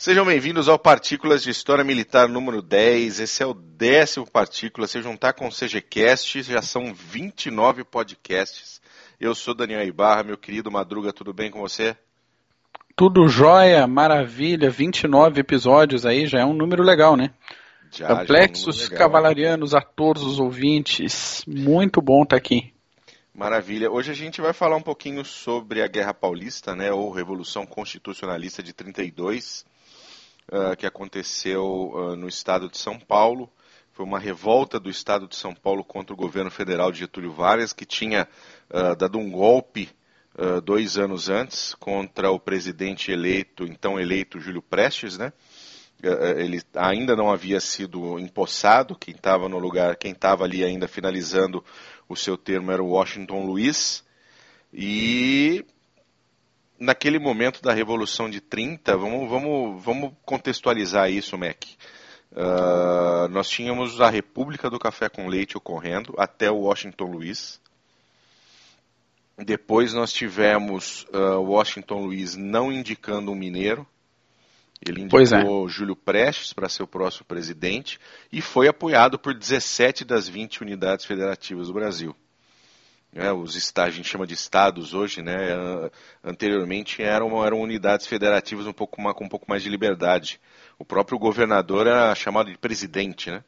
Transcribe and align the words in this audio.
Sejam 0.00 0.24
bem-vindos 0.24 0.66
ao 0.66 0.78
Partículas 0.78 1.42
de 1.42 1.50
História 1.50 1.84
Militar 1.84 2.26
número 2.26 2.62
10. 2.62 3.20
Esse 3.20 3.42
é 3.42 3.46
o 3.46 3.52
décimo 3.52 4.26
Partícula. 4.26 4.86
Se 4.86 5.02
juntar 5.02 5.34
com 5.34 5.46
o 5.46 5.50
CGCast, 5.50 6.42
já 6.42 6.62
são 6.62 6.94
29 6.94 7.84
podcasts. 7.84 8.80
Eu 9.20 9.34
sou 9.34 9.54
Daniel 9.54 9.86
Ibarra, 9.86 10.22
meu 10.22 10.38
querido 10.38 10.70
Madruga, 10.70 11.12
tudo 11.12 11.34
bem 11.34 11.50
com 11.50 11.60
você? 11.60 11.94
Tudo 12.96 13.28
jóia, 13.28 13.86
maravilha, 13.86 14.70
29 14.70 15.38
episódios 15.38 16.06
aí, 16.06 16.26
já 16.26 16.40
é 16.40 16.46
um 16.46 16.54
número 16.54 16.82
legal, 16.82 17.14
né? 17.14 17.34
Já, 17.90 18.22
Amplexos 18.22 18.78
já 18.78 18.84
é 18.86 18.94
um 18.94 18.98
cavalarianos 18.98 19.74
a 19.74 19.82
todos 19.82 20.22
os 20.22 20.40
ouvintes, 20.40 21.44
muito 21.46 22.00
bom 22.00 22.22
estar 22.22 22.36
tá 22.36 22.38
aqui. 22.38 22.72
Maravilha. 23.34 23.90
Hoje 23.90 24.12
a 24.12 24.14
gente 24.14 24.40
vai 24.40 24.54
falar 24.54 24.76
um 24.76 24.82
pouquinho 24.82 25.26
sobre 25.26 25.82
a 25.82 25.86
Guerra 25.86 26.14
Paulista, 26.14 26.74
né, 26.74 26.90
ou 26.90 27.12
Revolução 27.12 27.66
Constitucionalista 27.66 28.62
de 28.62 28.72
32 28.72 29.68
uh, 30.50 30.76
que 30.76 30.86
aconteceu 30.86 31.64
uh, 31.64 32.16
no 32.16 32.28
estado 32.28 32.68
de 32.68 32.76
São 32.76 32.98
Paulo. 32.98 33.50
Foi 33.92 34.04
uma 34.04 34.18
revolta 34.18 34.78
do 34.80 34.90
estado 34.90 35.28
de 35.28 35.36
São 35.36 35.54
Paulo 35.54 35.84
contra 35.84 36.12
o 36.12 36.16
governo 36.16 36.50
federal 36.50 36.90
de 36.90 36.98
Getúlio 36.98 37.32
Vargas, 37.32 37.72
que 37.72 37.84
tinha 37.84 38.28
uh, 38.70 38.96
dado 38.96 39.18
um 39.18 39.30
golpe 39.30 39.88
dois 40.64 40.96
anos 40.96 41.28
antes 41.28 41.74
contra 41.74 42.30
o 42.30 42.38
presidente 42.38 43.10
eleito, 43.10 43.64
então 43.64 44.00
eleito 44.00 44.38
Júlio 44.38 44.62
Prestes, 44.62 45.18
né? 45.18 45.32
ele 46.38 46.62
ainda 46.76 47.16
não 47.16 47.30
havia 47.30 47.60
sido 47.60 48.18
empossado, 48.18 48.96
quem 48.96 49.12
estava 49.12 49.48
no 49.48 49.58
lugar, 49.58 49.96
quem 49.96 50.12
estava 50.12 50.44
ali 50.44 50.64
ainda 50.64 50.86
finalizando 50.88 51.62
o 52.08 52.16
seu 52.16 52.38
termo 52.38 52.70
era 52.70 52.82
o 52.82 52.90
Washington 52.90 53.44
Luiz, 53.44 54.04
e 54.72 55.66
naquele 56.80 57.18
momento 57.18 57.60
da 57.62 57.74
Revolução 57.74 58.30
de 58.30 58.40
30, 58.40 58.96
vamos, 58.96 59.28
vamos, 59.28 59.84
vamos 59.84 60.12
contextualizar 60.24 61.10
isso, 61.10 61.36
Mac. 61.36 61.62
Uh, 62.32 63.28
nós 63.28 63.48
tínhamos 63.48 64.00
a 64.00 64.08
República 64.08 64.70
do 64.70 64.78
Café 64.78 65.08
com 65.08 65.28
Leite 65.28 65.58
ocorrendo 65.58 66.14
até 66.16 66.50
o 66.50 66.60
Washington 66.60 67.04
Luiz. 67.04 67.60
Depois 69.36 69.92
nós 69.92 70.12
tivemos 70.12 71.06
uh, 71.12 71.40
Washington 71.40 72.04
Luiz 72.04 72.36
não 72.36 72.72
indicando 72.72 73.30
um 73.30 73.34
mineiro. 73.34 73.86
Ele 74.86 75.02
indicou 75.02 75.66
é. 75.66 75.68
Júlio 75.68 75.96
Prestes 75.96 76.54
para 76.54 76.68
ser 76.68 76.82
o 76.82 76.86
próximo 76.86 77.26
presidente 77.26 78.00
e 78.32 78.40
foi 78.40 78.66
apoiado 78.66 79.18
por 79.18 79.34
17 79.34 80.04
das 80.04 80.26
20 80.26 80.62
unidades 80.62 81.04
federativas 81.04 81.66
do 81.66 81.74
Brasil. 81.74 82.16
É, 83.12 83.32
os 83.32 83.56
estados, 83.56 83.94
a 83.94 83.96
gente 83.96 84.08
chama 84.08 84.26
de 84.26 84.34
estados 84.34 84.94
hoje, 84.94 85.20
né? 85.20 85.34
Anteriormente 86.22 87.02
eram, 87.02 87.44
eram 87.44 87.60
unidades 87.60 88.06
federativas 88.06 88.66
um 88.66 88.72
pouco, 88.72 89.02
com 89.14 89.24
um 89.24 89.28
pouco 89.28 89.46
mais 89.48 89.62
de 89.62 89.68
liberdade. 89.68 90.40
O 90.78 90.84
próprio 90.84 91.18
governador 91.18 91.86
era 91.88 92.14
chamado 92.14 92.50
de 92.50 92.56
presidente, 92.56 93.30
né? 93.30 93.42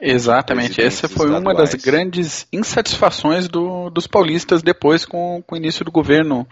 Exatamente, 0.00 0.80
essa 0.80 1.08
foi 1.08 1.26
estaduais. 1.26 1.42
uma 1.42 1.54
das 1.54 1.74
grandes 1.74 2.46
insatisfações 2.52 3.46
do, 3.46 3.88
dos 3.88 4.06
paulistas 4.06 4.60
depois 4.60 5.06
com, 5.06 5.42
com 5.46 5.54
o 5.54 5.58
início 5.58 5.84
do 5.84 5.92
governo, 5.92 6.46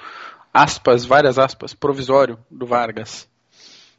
aspas, 0.54 1.04
várias 1.04 1.36
aspas, 1.36 1.74
provisório 1.74 2.38
do 2.50 2.64
Vargas. 2.64 3.28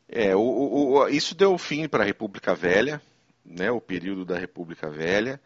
É, 0.08 0.36
o, 0.36 0.40
o, 0.40 1.08
isso 1.10 1.36
deu 1.36 1.58
fim 1.58 1.88
para 1.88 2.04
a 2.04 2.06
República 2.06 2.56
Velha, 2.56 3.02
né, 3.46 3.70
o 3.70 3.82
período 3.82 4.26
da 4.26 4.38
República 4.38 4.90
Velha. 4.90 5.40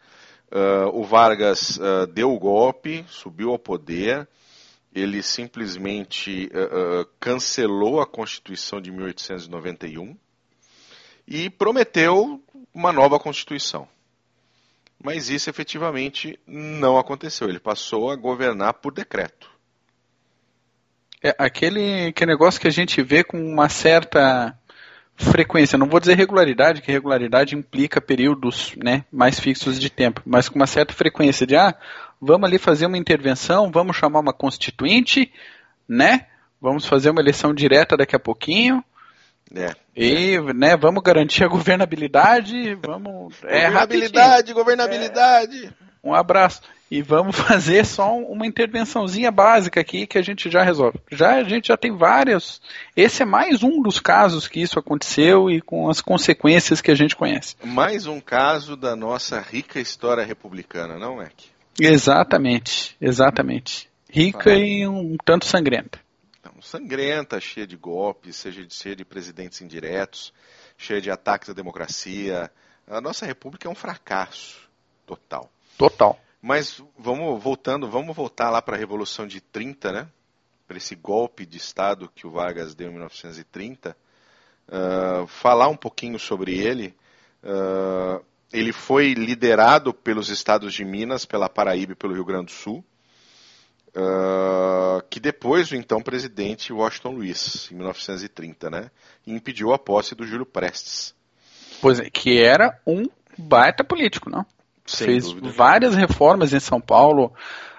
Uh, 0.50 0.88
o 0.92 1.04
Vargas 1.04 1.76
uh, 1.76 2.06
deu 2.06 2.32
o 2.32 2.38
golpe, 2.38 3.04
subiu 3.08 3.50
ao 3.50 3.58
poder, 3.58 4.28
ele 4.94 5.22
simplesmente 5.22 6.48
uh, 6.54 7.04
cancelou 7.18 8.00
a 8.00 8.06
Constituição 8.06 8.80
de 8.80 8.90
1891 8.90 10.16
e 11.26 11.50
prometeu 11.50 12.40
uma 12.72 12.92
nova 12.92 13.18
Constituição. 13.18 13.88
Mas 15.02 15.28
isso 15.28 15.50
efetivamente 15.50 16.38
não 16.46 16.96
aconteceu. 16.96 17.48
Ele 17.48 17.60
passou 17.60 18.10
a 18.10 18.16
governar 18.16 18.74
por 18.74 18.92
decreto. 18.92 19.50
É 21.22 21.34
aquele, 21.38 22.06
aquele 22.06 22.30
negócio 22.30 22.60
que 22.60 22.68
a 22.68 22.72
gente 22.72 23.02
vê 23.02 23.24
com 23.24 23.38
uma 23.38 23.68
certa 23.68 24.56
frequência, 25.16 25.78
não 25.78 25.88
vou 25.88 25.98
dizer 25.98 26.14
regularidade, 26.14 26.82
que 26.82 26.92
regularidade 26.92 27.54
implica 27.54 28.00
períodos 28.00 28.74
né, 28.76 29.04
mais 29.10 29.40
fixos 29.40 29.78
de 29.78 29.88
tempo, 29.88 30.20
mas 30.26 30.48
com 30.48 30.56
uma 30.56 30.66
certa 30.66 30.92
frequência 30.92 31.46
de, 31.46 31.56
ah, 31.56 31.74
vamos 32.20 32.46
ali 32.46 32.58
fazer 32.58 32.86
uma 32.86 32.98
intervenção, 32.98 33.70
vamos 33.70 33.96
chamar 33.96 34.20
uma 34.20 34.32
constituinte, 34.32 35.32
né? 35.88 36.26
Vamos 36.60 36.86
fazer 36.86 37.10
uma 37.10 37.20
eleição 37.20 37.54
direta 37.54 37.96
daqui 37.96 38.16
a 38.16 38.20
pouquinho. 38.20 38.82
É, 39.54 39.72
e, 39.94 40.34
é. 40.34 40.52
né, 40.52 40.76
vamos 40.76 41.02
garantir 41.02 41.44
a 41.44 41.48
governabilidade, 41.48 42.74
vamos... 42.74 43.34
É 43.44 43.66
governabilidade, 43.66 44.52
governabilidade! 44.52 45.72
Um 46.02 46.14
abraço 46.14 46.60
e 46.90 47.02
vamos 47.02 47.36
fazer 47.40 47.84
só 47.84 48.16
uma 48.16 48.46
intervençãozinha 48.46 49.30
básica 49.30 49.80
aqui 49.80 50.06
que 50.06 50.18
a 50.18 50.22
gente 50.22 50.50
já 50.50 50.62
resolve. 50.62 50.98
Já 51.10 51.36
a 51.36 51.44
gente 51.44 51.68
já 51.68 51.76
tem 51.76 51.96
vários. 51.96 52.60
Esse 52.96 53.22
é 53.22 53.26
mais 53.26 53.62
um 53.62 53.82
dos 53.82 53.98
casos 53.98 54.48
que 54.48 54.60
isso 54.60 54.78
aconteceu 54.78 55.50
e 55.50 55.60
com 55.60 55.88
as 55.88 56.00
consequências 56.00 56.80
que 56.80 56.90
a 56.90 56.94
gente 56.94 57.16
conhece. 57.16 57.56
Mais 57.64 58.06
um 58.06 58.20
caso 58.20 58.76
da 58.76 58.94
nossa 58.94 59.40
rica 59.40 59.80
história 59.80 60.24
republicana, 60.24 60.98
não 60.98 61.20
é? 61.20 61.30
Exatamente, 61.80 62.96
exatamente. 63.00 63.88
Rica 64.08 64.50
ah. 64.50 64.58
e 64.58 64.86
um 64.86 65.16
tanto 65.24 65.44
sangrenta. 65.44 66.00
Então, 66.40 66.54
sangrenta, 66.62 67.40
cheia 67.40 67.66
de 67.66 67.76
golpes, 67.76 68.46
cheia 68.70 68.96
de 68.96 69.04
presidentes 69.04 69.60
indiretos, 69.60 70.32
cheia 70.78 71.00
de 71.00 71.10
ataques 71.10 71.50
à 71.50 71.52
democracia. 71.52 72.50
A 72.86 73.00
nossa 73.00 73.26
república 73.26 73.68
é 73.68 73.70
um 73.70 73.74
fracasso 73.74 74.66
total. 75.04 75.50
Total. 75.76 76.18
Mas 76.40 76.82
vamos 76.98 77.42
voltando, 77.42 77.88
vamos 77.88 78.14
voltar 78.14 78.50
lá 78.50 78.62
para 78.62 78.76
a 78.76 78.78
Revolução 78.78 79.26
de 79.26 79.40
30, 79.40 79.92
né? 79.92 80.08
Para 80.66 80.76
esse 80.76 80.94
golpe 80.94 81.44
de 81.44 81.56
Estado 81.56 82.10
que 82.14 82.26
o 82.26 82.30
Vargas 82.30 82.74
deu 82.74 82.88
em 82.88 82.92
1930. 82.92 83.90
Uh, 83.90 83.94
ah, 84.68 85.26
falar 85.26 85.68
um 85.68 85.76
pouquinho 85.76 86.18
sobre 86.18 86.56
ele. 86.58 86.94
Uh, 87.42 88.24
ele 88.52 88.72
foi 88.72 89.12
liderado 89.12 89.92
pelos 89.92 90.28
estados 90.28 90.72
de 90.72 90.84
Minas, 90.84 91.24
pela 91.24 91.48
Paraíba 91.48 91.92
e 91.92 91.96
pelo 91.96 92.14
Rio 92.14 92.24
Grande 92.24 92.46
do 92.46 92.52
Sul. 92.52 92.84
Uh, 93.88 95.02
que 95.08 95.18
depois 95.18 95.70
o 95.70 95.76
então 95.76 96.02
presidente 96.02 96.72
Washington 96.72 97.12
Luiz, 97.12 97.70
em 97.72 97.76
1930, 97.76 98.68
né, 98.68 98.90
impediu 99.26 99.72
a 99.72 99.78
posse 99.78 100.14
do 100.14 100.26
Júlio 100.26 100.44
Prestes. 100.44 101.14
Pois 101.80 101.98
é, 101.98 102.10
que 102.10 102.42
era 102.42 102.78
um 102.86 103.08
baita 103.38 103.82
político, 103.82 104.28
não? 104.28 104.44
Sem 104.86 105.06
fez 105.06 105.24
dúvida. 105.26 105.48
várias 105.48 105.94
reformas 105.94 106.52
em 106.52 106.60
São 106.60 106.80
Paulo, 106.80 107.32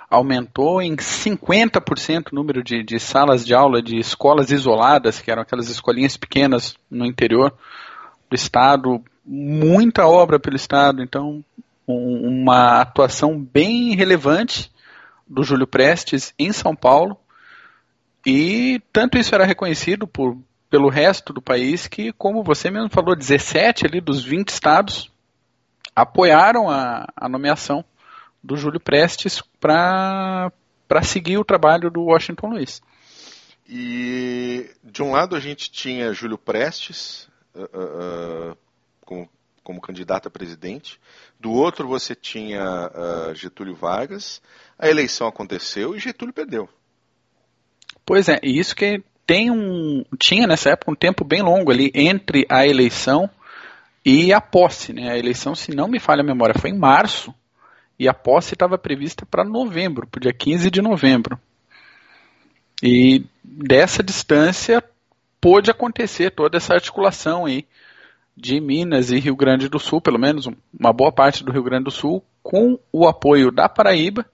aumentou 0.10 0.82
em 0.82 0.96
50% 0.96 2.32
o 2.32 2.36
número 2.36 2.64
de, 2.64 2.84
de 2.84 3.00
salas 3.00 3.46
de 3.46 3.54
aula 3.54 3.82
de 3.82 3.98
escolas 3.98 4.52
isoladas, 4.52 5.20
que 5.20 5.30
eram 5.30 5.42
aquelas 5.42 5.70
escolinhas 5.70 6.16
pequenas 6.16 6.76
no 6.90 7.06
interior 7.06 7.54
do 8.30 8.36
estado, 8.36 9.04
muita 9.26 10.08
obra 10.08 10.40
pelo 10.40 10.56
estado, 10.56 11.02
então 11.02 11.44
um, 11.88 12.44
uma 12.44 12.82
atuação 12.82 13.40
bem 13.40 13.96
relevante 13.96 14.72
do 15.28 15.44
Júlio 15.44 15.68
Prestes 15.68 16.34
em 16.40 16.52
São 16.52 16.76
Paulo. 16.76 17.18
E 18.26 18.82
tanto 18.92 19.18
isso 19.18 19.34
era 19.34 19.46
reconhecido 19.46 20.08
por, 20.08 20.38
pelo 20.70 20.90
resto 20.90 21.34
do 21.34 21.42
país 21.42 21.88
que, 21.88 22.12
como 22.14 22.44
você 22.44 22.70
mesmo 22.70 22.90
falou, 22.90 23.16
17 23.16 23.86
ali 23.86 24.02
dos 24.02 24.24
20 24.24 24.50
estados 24.50 25.12
apoiaram 25.98 26.70
a, 26.70 27.08
a 27.16 27.28
nomeação 27.28 27.84
do 28.44 28.56
Júlio 28.56 28.80
Prestes 28.80 29.42
para 29.60 30.52
seguir 31.02 31.40
o 31.40 31.44
trabalho 31.44 31.90
do 31.90 32.04
Washington 32.04 32.50
Luiz. 32.50 32.84
E 33.68 34.70
de 34.84 35.02
um 35.02 35.12
lado 35.12 35.36
a 35.36 35.40
gente 35.40 35.72
tinha 35.72 36.14
Júlio 36.14 36.38
Prestes 36.38 37.28
uh, 37.56 38.52
uh, 38.52 38.58
como, 39.04 39.28
como 39.64 39.82
candidato 39.82 40.28
a 40.28 40.32
presidente, 40.32 41.00
do 41.40 41.52
outro 41.52 41.88
você 41.88 42.14
tinha 42.14 42.62
uh, 42.64 43.34
Getúlio 43.34 43.74
Vargas. 43.74 44.40
A 44.78 44.88
eleição 44.88 45.28
aconteceu 45.28 45.96
e 45.96 46.00
Getúlio 46.00 46.32
perdeu. 46.32 46.70
Pois 48.06 48.30
é, 48.30 48.40
e 48.44 48.60
isso 48.60 48.76
que 48.76 49.04
tem 49.26 49.50
um 49.50 50.06
tinha 50.20 50.46
nessa 50.46 50.70
época 50.70 50.92
um 50.92 50.96
tempo 50.96 51.26
bem 51.26 51.42
longo 51.42 51.72
ali 51.72 51.92
entre 51.96 52.46
a 52.48 52.68
eleição 52.68 53.28
e 54.10 54.32
a 54.32 54.40
posse, 54.40 54.94
né? 54.94 55.12
A 55.12 55.18
eleição, 55.18 55.54
se 55.54 55.76
não 55.76 55.86
me 55.86 56.00
falha 56.00 56.22
a 56.22 56.26
memória, 56.26 56.56
foi 56.58 56.70
em 56.70 56.80
março 56.80 57.36
e 58.00 58.08
a 58.08 58.14
posse 58.14 58.54
estava 58.54 58.78
prevista 58.78 59.26
para 59.26 59.44
novembro, 59.44 60.08
para 60.08 60.20
o 60.20 60.22
dia 60.22 60.32
15 60.32 60.72
de 60.72 60.82
novembro. 60.82 61.38
E 62.82 63.26
dessa 63.44 64.02
distância 64.02 64.82
pôde 65.42 65.70
acontecer 65.70 66.32
toda 66.32 66.56
essa 66.56 66.74
articulação 66.74 67.46
aí 67.46 67.68
de 68.34 68.62
Minas 68.62 69.12
e 69.12 69.20
Rio 69.20 69.36
Grande 69.36 69.68
do 69.68 69.78
Sul, 69.78 70.00
pelo 70.00 70.18
menos 70.18 70.48
uma 70.80 70.94
boa 70.94 71.12
parte 71.12 71.44
do 71.44 71.52
Rio 71.52 71.64
Grande 71.64 71.84
do 71.86 71.92
Sul, 71.92 72.24
com 72.42 72.80
o 72.94 73.06
apoio 73.10 73.52
da 73.52 73.68
Paraíba 73.68 74.26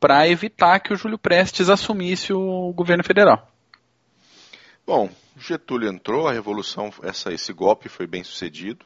para 0.00 0.26
evitar 0.26 0.80
que 0.80 0.94
o 0.94 0.96
Júlio 0.96 1.18
Prestes 1.18 1.68
assumisse 1.68 2.32
o 2.32 2.72
governo 2.72 3.04
federal. 3.04 3.46
Bom, 4.86 5.10
Getúlio 5.36 5.88
entrou, 5.88 6.28
a 6.28 6.32
revolução, 6.32 6.92
essa, 7.02 7.32
esse 7.32 7.52
golpe 7.54 7.88
foi 7.88 8.06
bem 8.06 8.22
sucedido. 8.22 8.84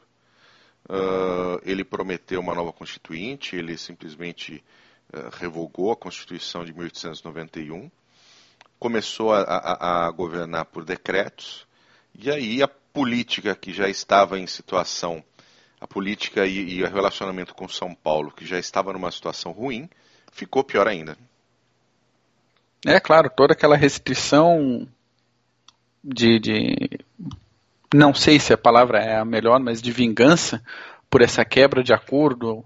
Uh, 0.89 1.61
ele 1.65 1.85
prometeu 1.85 2.41
uma 2.41 2.55
nova 2.55 2.73
constituinte, 2.73 3.56
ele 3.56 3.77
simplesmente 3.77 4.62
uh, 5.12 5.29
revogou 5.37 5.91
a 5.91 5.97
Constituição 5.97 6.65
de 6.65 6.73
1891, 6.73 7.91
começou 8.79 9.35
a, 9.35 9.43
a, 9.43 10.06
a, 10.06 10.11
governar 10.12 10.67
por 10.67 10.85
decretos, 10.85 11.67
e 12.15 12.31
aí 12.31 12.62
a 12.62 12.69
política 12.69 13.55
que 13.56 13.73
já 13.73 13.89
estava 13.89 14.39
em 14.39 14.47
situação, 14.47 15.23
a 15.81 15.87
política 15.87 16.47
e, 16.47 16.77
e 16.77 16.83
o 16.83 16.89
relacionamento 16.89 17.55
com 17.55 17.69
São 17.69 17.93
Paulo, 17.93 18.31
que 18.31 18.47
já 18.47 18.59
estava 18.59 18.93
numa 18.93 19.11
situação 19.11 19.50
ruim, 19.50 19.91
ficou 20.33 20.62
pior 20.62 20.87
ainda. 20.87 21.19
É 22.87 23.00
claro, 23.00 23.29
toda 23.29 23.53
aquela 23.53 23.77
restrição 23.77 24.89
de, 26.03 26.39
de 26.39 26.89
não 27.95 28.12
sei 28.12 28.39
se 28.39 28.53
a 28.53 28.59
palavra 28.59 28.99
é 28.99 29.19
a 29.19 29.25
melhor, 29.25 29.61
mas 29.61 29.81
de 29.81 29.91
vingança 29.91 30.62
por 31.11 31.23
essa 31.23 31.45
quebra 31.45 31.83
de 31.83 31.93
acordo 31.93 32.65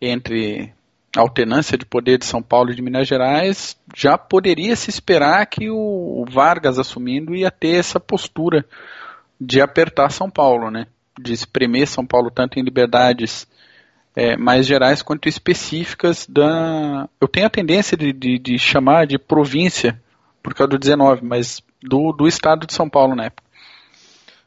entre 0.00 0.72
a 1.16 1.20
alternância 1.20 1.78
de 1.78 1.86
poder 1.86 2.18
de 2.18 2.24
São 2.24 2.42
Paulo 2.42 2.72
e 2.72 2.74
de 2.74 2.82
Minas 2.82 3.06
Gerais, 3.06 3.76
já 3.94 4.18
poderia 4.18 4.74
se 4.74 4.90
esperar 4.90 5.46
que 5.46 5.70
o 5.70 6.24
Vargas 6.28 6.78
assumindo 6.78 7.34
ia 7.34 7.50
ter 7.50 7.76
essa 7.76 8.00
postura 8.00 8.64
de 9.40 9.60
apertar 9.60 10.10
São 10.10 10.28
Paulo, 10.28 10.70
né? 10.70 10.86
De 11.20 11.32
espremer 11.32 11.86
São 11.86 12.04
Paulo 12.04 12.30
tanto 12.30 12.58
em 12.58 12.62
liberdades 12.62 13.46
é, 14.16 14.36
mais 14.36 14.66
gerais 14.66 15.02
quanto 15.02 15.28
específicas 15.28 16.26
da. 16.28 17.08
Eu 17.20 17.28
tenho 17.28 17.46
a 17.46 17.50
tendência 17.50 17.96
de, 17.96 18.12
de, 18.12 18.38
de 18.38 18.58
chamar 18.58 19.06
de 19.06 19.18
província 19.18 20.00
por 20.42 20.54
causa 20.54 20.70
do 20.70 20.78
19, 20.78 21.24
mas 21.24 21.62
do, 21.84 22.12
do 22.12 22.26
estado 22.26 22.66
de 22.66 22.72
São 22.72 22.88
Paulo 22.88 23.14
época. 23.20 23.44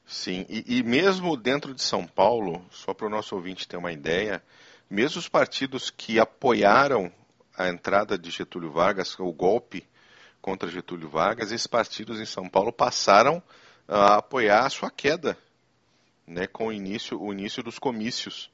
Sim, 0.05 0.45
e, 0.49 0.79
e 0.79 0.83
mesmo 0.83 1.37
dentro 1.37 1.73
de 1.73 1.83
São 1.83 2.07
Paulo, 2.07 2.65
só 2.71 2.93
para 2.93 3.05
o 3.05 3.09
nosso 3.09 3.35
ouvinte 3.35 3.67
ter 3.67 3.77
uma 3.77 3.91
ideia, 3.91 4.41
mesmo 4.89 5.19
os 5.19 5.29
partidos 5.29 5.91
que 5.91 6.19
apoiaram 6.19 7.11
a 7.55 7.67
entrada 7.69 8.17
de 8.17 8.31
Getúlio 8.31 8.71
Vargas, 8.71 9.15
o 9.19 9.31
golpe 9.31 9.87
contra 10.41 10.69
Getúlio 10.69 11.09
Vargas, 11.09 11.51
esses 11.51 11.67
partidos 11.67 12.19
em 12.19 12.25
São 12.25 12.49
Paulo 12.49 12.71
passaram 12.71 13.43
a 13.87 14.15
apoiar 14.15 14.65
a 14.65 14.69
sua 14.69 14.89
queda, 14.89 15.37
né, 16.25 16.47
com 16.47 16.67
o 16.67 16.73
início, 16.73 17.21
o 17.21 17.31
início 17.31 17.61
dos 17.61 17.77
comícios. 17.77 18.49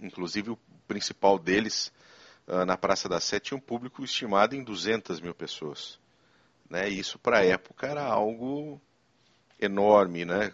Inclusive 0.00 0.50
o 0.50 0.58
principal 0.86 1.38
deles, 1.38 1.92
uh, 2.46 2.64
na 2.64 2.76
Praça 2.76 3.08
da 3.08 3.20
Sé, 3.20 3.38
tinha 3.38 3.56
um 3.56 3.60
público 3.60 4.02
estimado 4.02 4.56
em 4.56 4.64
200 4.64 5.20
mil 5.20 5.34
pessoas. 5.34 5.98
Né? 6.68 6.88
Isso 6.88 7.18
para 7.18 7.38
a 7.38 7.44
época 7.44 7.86
era 7.86 8.02
algo 8.02 8.80
enorme, 9.60 10.24
né? 10.24 10.52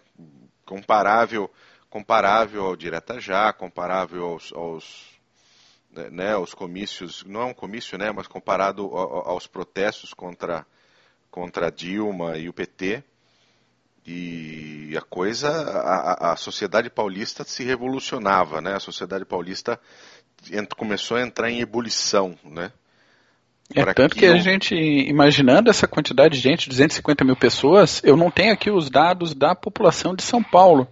comparável, 0.65 1.49
comparável 1.89 2.65
ao 2.65 2.75
Direta 2.75 3.19
Já, 3.19 3.53
comparável 3.53 4.25
aos, 4.25 4.51
aos, 4.51 5.19
né, 6.11 6.33
aos 6.33 6.53
comícios, 6.53 7.23
não 7.23 7.41
é 7.41 7.45
um 7.45 7.53
comício, 7.53 7.97
né, 7.97 8.11
mas 8.11 8.27
comparado 8.27 8.83
aos 8.95 9.47
protestos 9.47 10.13
contra, 10.13 10.65
contra 11.29 11.71
Dilma 11.71 12.37
e 12.37 12.49
o 12.49 12.53
PT. 12.53 13.03
E 14.07 14.95
a 14.95 15.01
coisa, 15.01 15.49
a, 15.49 16.33
a 16.33 16.35
sociedade 16.35 16.91
paulista 16.91 17.43
se 17.43 17.63
revolucionava, 17.63 18.61
né? 18.61 18.75
A 18.75 18.79
sociedade 18.79 19.25
paulista 19.25 19.79
começou 20.77 21.17
a 21.17 21.21
entrar 21.21 21.49
em 21.49 21.59
ebulição, 21.59 22.37
né? 22.43 22.71
É 23.73 23.93
tanto 23.93 24.15
que, 24.15 24.25
a 24.25 24.37
gente, 24.37 24.75
imaginando 24.75 25.69
essa 25.69 25.87
quantidade 25.87 26.35
de 26.35 26.41
gente, 26.41 26.69
250 26.69 27.25
mil 27.25 27.35
pessoas, 27.35 27.99
eu 28.03 28.15
não 28.15 28.29
tenho 28.29 28.53
aqui 28.53 28.69
os 28.69 28.89
dados 28.89 29.33
da 29.33 29.55
população 29.55 30.13
de 30.13 30.21
São 30.21 30.43
Paulo 30.43 30.87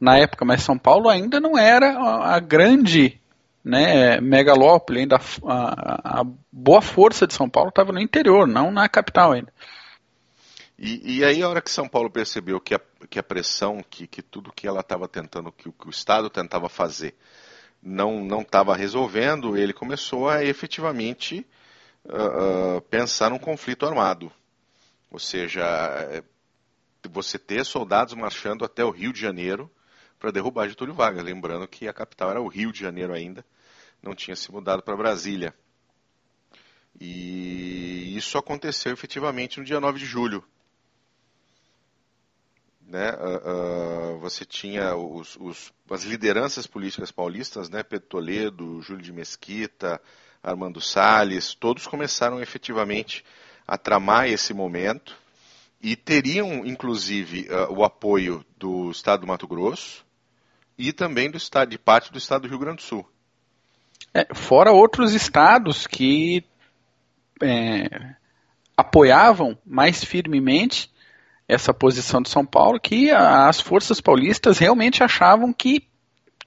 na 0.00 0.16
época, 0.18 0.44
mas 0.44 0.62
São 0.62 0.78
Paulo 0.78 1.08
ainda 1.08 1.40
não 1.40 1.58
era 1.58 1.98
a, 1.98 2.38
grande 2.38 3.20
né, 3.64 4.20
megalópole, 4.20 5.00
ainda 5.00 5.16
a, 5.44 6.20
a, 6.20 6.24
boa 6.52 6.80
força 6.80 7.26
de 7.26 7.34
São 7.34 7.48
Paulo 7.48 7.70
estava 7.70 7.92
no 7.92 8.00
interior, 8.00 8.46
não 8.46 8.70
na 8.70 8.88
capital 8.88 9.32
ainda. 9.32 9.52
E, 10.78 11.18
e, 11.18 11.24
aí 11.24 11.42
a 11.42 11.48
hora 11.48 11.62
que 11.62 11.70
São 11.70 11.88
Paulo 11.88 12.10
percebeu 12.10 12.60
que 12.60 12.74
a, 12.74 12.80
que 13.08 13.18
a 13.18 13.22
pressão, 13.22 13.82
que, 13.88 14.06
que 14.06 14.22
tudo 14.22 14.52
que 14.52 14.68
ela 14.68 14.80
estava 14.80 15.08
tentando, 15.08 15.50
que, 15.50 15.72
que 15.72 15.86
o 15.86 15.90
Estado 15.90 16.30
tentava 16.30 16.68
fazer, 16.68 17.14
não 17.82 18.42
estava 18.42 18.76
resolvendo, 18.76 19.56
ele 19.56 19.72
começou 19.72 20.28
a 20.28 20.44
efetivamente 20.44 21.46
uh, 22.08 22.80
pensar 22.82 23.30
num 23.30 23.38
conflito 23.38 23.86
armado. 23.86 24.32
Ou 25.10 25.18
seja, 25.18 25.62
é, 26.10 26.22
você 27.08 27.38
ter 27.38 27.64
soldados 27.64 28.14
marchando 28.14 28.64
até 28.64 28.84
o 28.84 28.90
Rio 28.90 29.12
de 29.12 29.20
Janeiro 29.20 29.70
para 30.18 30.30
derrubar 30.30 30.68
Getúlio 30.68 30.94
Vargas. 30.94 31.24
Lembrando 31.24 31.66
que 31.68 31.88
a 31.88 31.92
capital 31.92 32.30
era 32.30 32.40
o 32.40 32.48
Rio 32.48 32.72
de 32.72 32.80
Janeiro 32.80 33.12
ainda, 33.12 33.44
não 34.02 34.14
tinha 34.14 34.36
se 34.36 34.50
mudado 34.50 34.82
para 34.82 34.96
Brasília. 34.96 35.54
E 36.98 38.16
isso 38.16 38.38
aconteceu 38.38 38.92
efetivamente 38.92 39.58
no 39.58 39.64
dia 39.64 39.80
9 39.80 39.98
de 39.98 40.06
julho. 40.06 40.42
Né? 42.80 43.10
Uh, 43.12 44.14
uh, 44.14 44.18
você 44.20 44.44
tinha 44.44 44.94
os, 44.94 45.36
os, 45.36 45.72
as 45.90 46.04
lideranças 46.04 46.66
políticas 46.66 47.10
paulistas, 47.10 47.68
né? 47.68 47.82
Pedro 47.82 48.06
Toledo, 48.06 48.80
Júlio 48.80 49.02
de 49.02 49.12
Mesquita, 49.12 50.00
Armando 50.46 50.80
Salles, 50.80 51.54
todos 51.54 51.88
começaram 51.88 52.40
efetivamente 52.40 53.24
a 53.66 53.76
tramar 53.76 54.28
esse 54.28 54.54
momento 54.54 55.16
e 55.82 55.96
teriam, 55.96 56.64
inclusive, 56.64 57.48
uh, 57.50 57.72
o 57.72 57.84
apoio 57.84 58.46
do 58.56 58.88
Estado 58.92 59.22
do 59.22 59.26
Mato 59.26 59.48
Grosso 59.48 60.06
e 60.78 60.92
também 60.92 61.28
do 61.28 61.36
estado, 61.36 61.70
de 61.70 61.78
parte 61.78 62.12
do 62.12 62.18
Estado 62.18 62.42
do 62.42 62.48
Rio 62.48 62.60
Grande 62.60 62.76
do 62.76 62.82
Sul. 62.82 63.04
É, 64.14 64.32
fora 64.34 64.70
outros 64.70 65.14
estados 65.14 65.84
que 65.84 66.44
é, 67.42 68.14
apoiavam 68.76 69.58
mais 69.66 70.04
firmemente 70.04 70.88
essa 71.48 71.74
posição 71.74 72.22
de 72.22 72.28
São 72.28 72.46
Paulo, 72.46 72.78
que 72.78 73.10
as 73.10 73.60
forças 73.60 74.00
paulistas 74.00 74.58
realmente 74.58 75.02
achavam 75.02 75.52
que 75.52 75.88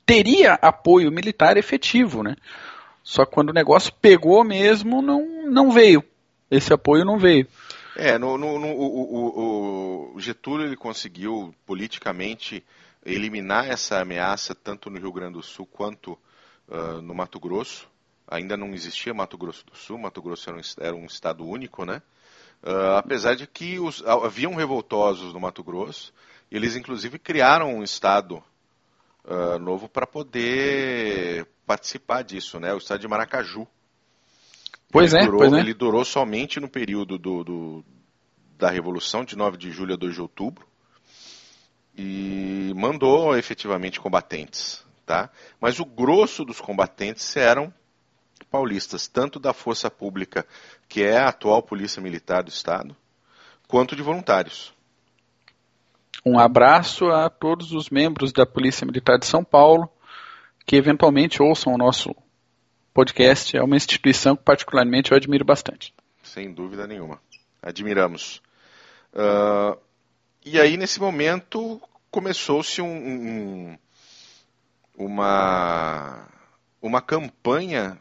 teria 0.06 0.54
apoio 0.54 1.12
militar 1.12 1.57
efetivo, 1.57 2.24
né? 2.24 2.36
Só 3.10 3.26
que 3.26 3.32
quando 3.32 3.50
o 3.50 3.54
negócio 3.54 3.92
pegou 4.00 4.44
mesmo, 4.44 5.02
não, 5.02 5.50
não 5.50 5.72
veio. 5.72 6.04
Esse 6.52 6.72
apoio 6.72 7.04
não 7.04 7.18
veio. 7.18 7.48
É, 7.96 8.20
no, 8.20 8.38
no, 8.38 8.60
no 8.60 8.68
o, 8.68 10.12
o, 10.12 10.16
o, 10.16 10.20
Getúlio 10.20 10.68
ele 10.68 10.76
conseguiu 10.76 11.52
politicamente 11.66 12.64
eliminar 13.04 13.68
essa 13.68 14.00
ameaça 14.00 14.54
tanto 14.54 14.92
no 14.92 15.00
Rio 15.00 15.12
Grande 15.12 15.34
do 15.34 15.42
Sul 15.42 15.66
quanto 15.66 16.12
uh, 16.68 17.01
no 17.01 17.16
Mato 17.16 17.39
Grosso. 17.39 17.89
Ainda 18.28 18.56
não 18.56 18.75
existia 18.75 19.12
Mato 19.12 19.39
Grosso 19.39 19.66
do 19.66 19.75
Sul, 19.75 19.98
Mato 19.98 20.22
Grosso 20.22 20.48
era 20.48 20.60
um, 20.60 20.62
era 20.78 20.96
um 20.96 21.06
estado 21.08 21.44
único, 21.44 21.86
né? 21.86 22.04
Uh, 22.62 22.96
apesar 22.96 23.36
de 23.36 23.48
que 23.48 23.80
os, 23.80 24.06
haviam 24.06 24.54
revoltosos 24.54 25.34
no 25.34 25.39
Mato 25.39 25.63
Grosso, 25.63 26.13
eles 26.51 26.75
inclusive 26.75 27.18
criaram 27.18 27.74
um 27.74 27.84
estado 27.84 28.44
uh, 29.29 29.59
novo 29.59 29.88
para 29.88 30.07
poder 30.07 31.48
participar 31.65 32.24
disso, 32.24 32.59
né? 32.59 32.74
O 32.74 32.79
estado 32.79 33.00
de 33.00 33.07
Maracaju. 33.07 33.67
Pois 34.91 35.13
ele 35.13 35.21
é, 35.21 35.25
durou, 35.25 35.39
pois 35.39 35.53
é. 35.53 35.59
Ele 35.59 35.74
durou 35.74 36.03
somente 36.03 36.59
no 36.59 36.67
período 36.67 37.17
do, 37.19 37.43
do, 37.43 37.86
da 38.57 38.69
Revolução, 38.69 39.24
de 39.24 39.38
9 39.38 39.55
de 39.55 39.71
julho 39.71 39.93
a 39.93 39.98
2 39.98 40.15
de 40.15 40.21
outubro, 40.21 40.67
e 41.95 42.74
mandou 42.75 43.38
efetivamente 43.38 44.00
combatentes. 44.00 44.83
Tá? 45.05 45.29
Mas 45.59 45.79
o 45.79 45.86
grosso 45.86 46.43
dos 46.43 46.59
combatentes 46.59 47.36
eram 47.38 47.74
paulistas, 48.50 49.07
tanto 49.07 49.39
da 49.39 49.53
força 49.53 49.91
pública, 49.91 50.45
que 50.88 51.03
é 51.03 51.17
a 51.17 51.29
atual 51.29 51.62
Polícia 51.62 52.01
Militar 52.01 52.43
do 52.43 52.50
Estado, 52.50 52.95
quanto 53.67 53.95
de 53.95 54.01
voluntários. 54.01 54.74
Um 56.26 56.38
abraço 56.38 57.10
a 57.10 57.30
todos 57.30 57.72
os 57.72 57.90
membros 57.90 58.32
da 58.32 58.46
Polícia 58.46 58.86
Militar 58.86 59.18
de 59.18 59.26
São 59.26 59.44
Paulo, 59.44 59.90
que 60.66 60.76
eventualmente 60.76 61.42
ouçam 61.42 61.74
o 61.74 61.78
nosso 61.78 62.16
podcast. 62.94 63.56
É 63.56 63.64
uma 63.64 63.78
instituição 63.78 64.36
que, 64.36 64.44
particularmente, 64.44 65.12
eu 65.12 65.18
admiro 65.18 65.46
bastante. 65.46 65.94
Sem 66.22 66.54
dúvida 66.54 66.86
nenhuma. 66.86 67.22
Admiramos. 67.62 68.42
Uh, 69.14 69.80
e 70.46 70.60
aí, 70.60 70.78
nesse 70.78 71.00
momento, 71.00 71.82
começou-se 72.12 72.82
um, 72.82 72.88
um, 72.88 73.78
uma, 74.98 76.28
uma 76.82 77.02
campanha 77.02 77.98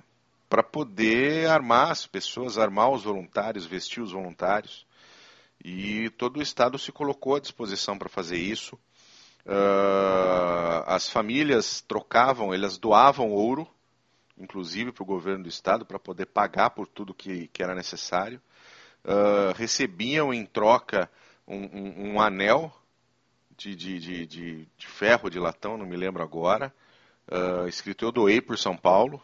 para 0.49 0.63
poder 0.63 1.49
armar 1.49 1.91
as 1.91 2.07
pessoas, 2.07 2.59
armar 2.59 2.91
os 2.91 3.05
voluntários, 3.05 3.67
vestir 3.67 4.03
os 4.03 4.13
voluntários. 4.13 4.87
E 5.65 6.11
todo 6.11 6.39
o 6.39 6.43
Estado 6.43 6.79
se 6.79 6.93
colocou 6.93 7.37
à 7.37 7.41
disposição 7.41 7.99
para 7.99 8.09
fazer 8.09 8.39
isso. 8.39 8.79
Uh, 9.45 10.85
as 10.87 11.09
famílias 11.09 11.81
trocavam, 11.81 12.53
elas 12.53 12.77
doavam 12.77 13.31
ouro, 13.31 13.67
inclusive 14.37 14.93
para 14.93 15.03
o 15.03 15.07
governo 15.07 15.45
do 15.45 15.49
estado, 15.49 15.87
para 15.87 15.99
poder 15.99 16.27
pagar 16.27 16.71
por 16.71 16.87
tudo 16.87 17.15
que, 17.15 17.49
que 17.49 17.63
era 17.63 17.75
necessário. 17.75 18.41
Uh, 19.05 19.53
recebiam 19.57 20.35
em 20.35 20.45
troca 20.45 21.11
um, 21.47 21.65
um, 21.65 22.13
um 22.13 22.21
anel 22.21 22.73
de, 23.57 23.75
de, 23.75 23.99
de, 23.99 24.27
de, 24.27 24.87
ferro, 24.87 25.31
de 25.31 25.39
latão, 25.39 25.77
não 25.77 25.87
me 25.87 25.97
lembro 25.97 26.23
agora, 26.23 26.73
uh, 27.31 27.67
escrito 27.67 28.05
Eu 28.05 28.13
doei 28.13 28.41
por 28.41 28.59
São 28.59 28.77
Paulo. 28.77 29.21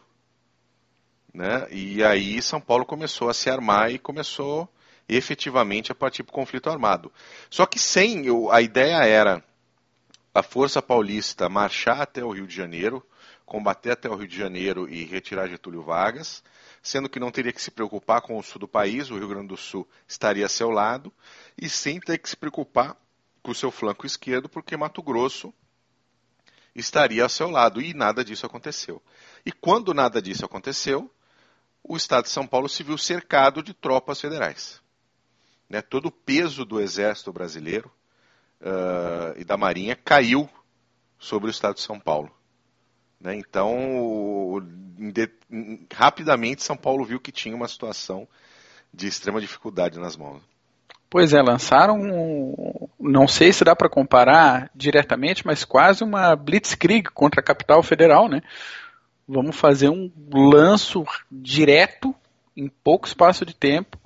Né? 1.33 1.67
E 1.69 2.03
aí 2.03 2.41
São 2.41 2.59
Paulo 2.59 2.85
começou 2.85 3.29
a 3.29 3.33
se 3.33 3.49
armar 3.49 3.91
e 3.91 3.99
começou 3.99 4.67
efetivamente 5.07 5.91
a 5.91 5.95
partir 5.95 6.23
para 6.23 6.31
o 6.31 6.35
conflito 6.35 6.69
armado. 6.69 7.11
Só 7.49 7.65
que 7.65 7.79
sem, 7.79 8.25
a 8.51 8.61
ideia 8.61 9.03
era 9.05 9.43
a 10.33 10.43
Força 10.43 10.81
Paulista 10.81 11.47
marchar 11.47 12.01
até 12.01 12.23
o 12.23 12.31
Rio 12.31 12.47
de 12.47 12.55
Janeiro, 12.55 13.05
combater 13.45 13.91
até 13.91 14.09
o 14.09 14.15
Rio 14.15 14.27
de 14.27 14.37
Janeiro 14.37 14.89
e 14.89 15.05
retirar 15.05 15.47
Getúlio 15.47 15.83
Vargas, 15.83 16.43
sendo 16.81 17.07
que 17.07 17.19
não 17.19 17.31
teria 17.31 17.53
que 17.53 17.61
se 17.61 17.71
preocupar 17.71 18.21
com 18.21 18.37
o 18.37 18.43
sul 18.43 18.59
do 18.59 18.67
país, 18.67 19.09
o 19.09 19.17
Rio 19.17 19.27
Grande 19.27 19.47
do 19.47 19.57
Sul 19.57 19.87
estaria 20.07 20.45
a 20.45 20.49
seu 20.49 20.69
lado, 20.69 21.13
e 21.57 21.69
sem 21.69 21.99
ter 21.99 22.17
que 22.17 22.29
se 22.29 22.35
preocupar 22.35 22.97
com 23.41 23.51
o 23.51 23.55
seu 23.55 23.71
flanco 23.71 24.05
esquerdo, 24.05 24.49
porque 24.49 24.75
Mato 24.75 25.01
Grosso 25.01 25.53
estaria 26.75 27.23
ao 27.23 27.29
seu 27.29 27.49
lado, 27.49 27.81
e 27.81 27.93
nada 27.93 28.23
disso 28.23 28.45
aconteceu. 28.45 29.01
E 29.45 29.51
quando 29.51 29.93
nada 29.93 30.21
disso 30.21 30.43
aconteceu, 30.43 31.09
o 31.81 31.95
Estado 31.95 32.23
de 32.23 32.31
São 32.31 32.45
Paulo 32.45 32.67
se 32.67 32.83
viu 32.83 32.97
cercado 32.97 33.63
de 33.63 33.73
tropas 33.73 34.19
federais. 34.19 34.81
Né, 35.69 35.81
todo 35.81 36.07
o 36.07 36.11
peso 36.11 36.63
do 36.63 36.79
exército 36.79 37.33
brasileiro 37.33 37.91
uh, 38.61 39.39
e 39.39 39.43
da 39.43 39.57
Marinha 39.57 39.95
caiu 39.95 40.47
sobre 41.17 41.49
o 41.49 41.51
Estado 41.51 41.75
de 41.75 41.81
São 41.81 41.99
Paulo. 41.99 42.31
Né, 43.19 43.35
então, 43.35 44.61
de, 45.11 45.29
rapidamente, 45.93 46.63
São 46.63 46.77
Paulo 46.77 47.05
viu 47.05 47.19
que 47.19 47.31
tinha 47.31 47.55
uma 47.55 47.67
situação 47.67 48.27
de 48.93 49.07
extrema 49.07 49.41
dificuldade 49.41 49.99
nas 49.99 50.15
mãos. 50.15 50.41
Pois 51.09 51.33
é, 51.33 51.41
lançaram, 51.41 51.97
não 52.99 53.27
sei 53.27 53.53
se 53.53 53.63
dá 53.63 53.75
para 53.75 53.89
comparar 53.89 54.69
diretamente, 54.75 55.45
mas 55.45 55.63
quase 55.63 56.03
uma 56.03 56.35
blitzkrieg 56.35 57.09
contra 57.11 57.41
a 57.41 57.43
capital 57.43 57.81
federal, 57.81 58.27
né? 58.27 58.41
Vamos 59.27 59.55
fazer 59.55 59.89
um 59.89 60.11
lanço 60.31 61.03
direto 61.31 62.13
em 62.55 62.67
pouco 62.67 63.07
espaço 63.07 63.45
de 63.45 63.55
tempo 63.55 63.97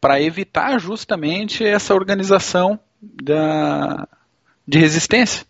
para 0.00 0.20
evitar 0.20 0.78
justamente 0.78 1.64
essa 1.64 1.94
organização 1.94 2.78
da, 3.00 4.06
de 4.66 4.78
resistência. 4.78 5.46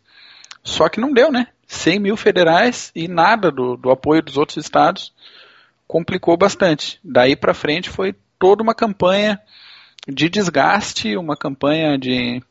Só 0.63 0.89
que 0.89 1.01
não 1.01 1.13
deu, 1.13 1.31
né? 1.31 1.49
100 1.67 1.99
mil 1.99 2.17
federais 2.17 2.91
e 2.95 3.07
nada 3.07 3.51
do, 3.51 3.77
do 3.77 3.91
apoio 3.91 4.23
dos 4.23 4.37
outros 4.37 4.57
estados 4.57 5.13
complicou 5.87 6.37
bastante. 6.37 6.99
Daí 7.05 7.37
para 7.37 7.55
frente 7.55 7.91
foi 7.91 8.15
toda 8.39 8.63
uma 8.63 8.75
campanha 8.75 9.41
de 10.07 10.29
desgaste, 10.29 11.17
uma 11.17 11.37
campanha 11.37 11.99
de 11.99 12.43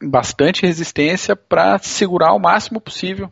bastante 0.00 0.62
resistência 0.62 1.34
para 1.34 1.78
segurar 1.78 2.32
o 2.32 2.38
máximo 2.38 2.80
possível 2.80 3.30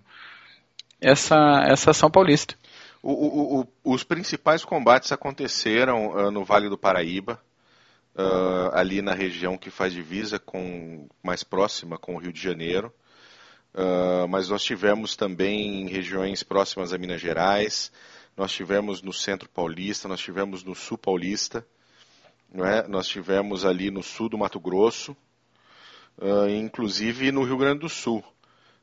essa, 1.01 1.65
essa 1.67 1.91
ação 1.91 2.11
paulista. 2.11 2.55
O, 3.03 3.13
o, 3.13 3.61
o, 3.61 3.93
os 3.93 4.05
principais 4.05 4.65
combates 4.65 5.11
aconteceram 5.11 6.09
uh, 6.09 6.31
no 6.31 6.45
Vale 6.45 6.69
do 6.69 6.77
Paraíba, 6.77 7.41
uh, 8.15 8.75
ali 8.75 9.03
na 9.03 9.15
região 9.15 9.57
que 9.57 9.71
faz 9.71 9.93
divisa 9.93 10.39
com 10.39 11.09
mais 11.23 11.43
próxima 11.43 11.99
com 11.99 12.15
o 12.15 12.19
Rio 12.19 12.33
de 12.33 12.41
Janeiro. 12.41 12.93
Uh, 13.73 14.27
mas 14.29 14.49
nós 14.49 14.63
tivemos 14.63 15.15
também 15.15 15.83
em 15.83 15.89
regiões 15.89 16.43
próximas 16.43 16.93
a 16.93 16.99
Minas 16.99 17.21
Gerais, 17.21 17.93
nós 18.37 18.51
tivemos 18.53 19.01
no 19.01 19.13
centro 19.13 19.49
paulista, 19.49 20.09
nós 20.09 20.21
tivemos 20.21 20.65
no 20.65 20.75
sul 20.75 20.99
paulista, 20.99 21.65
não 22.53 22.67
é? 22.67 22.87
nós 22.89 23.07
tivemos 23.07 23.65
ali 23.65 23.91
no 23.91 24.03
sul 24.03 24.29
do 24.29 24.37
Mato 24.37 24.59
Grosso, 24.59 25.17
uh, 26.19 26.49
inclusive 26.49 27.31
no 27.31 27.45
Rio 27.45 27.57
Grande 27.57 27.81
do 27.81 27.89
Sul. 27.89 28.25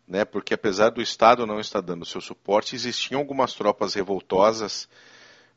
Né? 0.08 0.24
Porque 0.24 0.54
apesar 0.54 0.90
do 0.90 1.02
Estado 1.02 1.46
não 1.46 1.60
estar 1.60 1.82
dando 1.82 2.06
seu 2.06 2.22
suporte, 2.22 2.76
existiam 2.76 3.20
algumas 3.20 3.54
tropas 3.54 3.94
revoltosas 3.94 4.88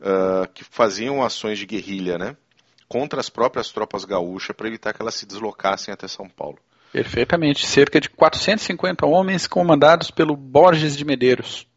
uh, 0.00 0.50
que 0.52 0.64
faziam 0.64 1.22
ações 1.22 1.56
de 1.56 1.66
guerrilha 1.66 2.18
né? 2.18 2.36
Contra 2.90 3.20
as 3.20 3.30
próprias 3.30 3.70
tropas 3.70 4.04
gaúchas 4.04 4.54
para 4.56 4.66
evitar 4.66 4.92
que 4.92 5.00
elas 5.00 5.14
se 5.14 5.24
deslocassem 5.24 5.94
até 5.94 6.08
São 6.08 6.28
Paulo. 6.28 6.58
Perfeitamente. 6.92 7.64
Cerca 7.64 8.00
de 8.00 8.10
450 8.10 9.06
homens 9.06 9.46
comandados 9.46 10.10
pelo 10.10 10.36
Borges 10.36 10.96
de 10.96 11.04
Medeiros. 11.04 11.68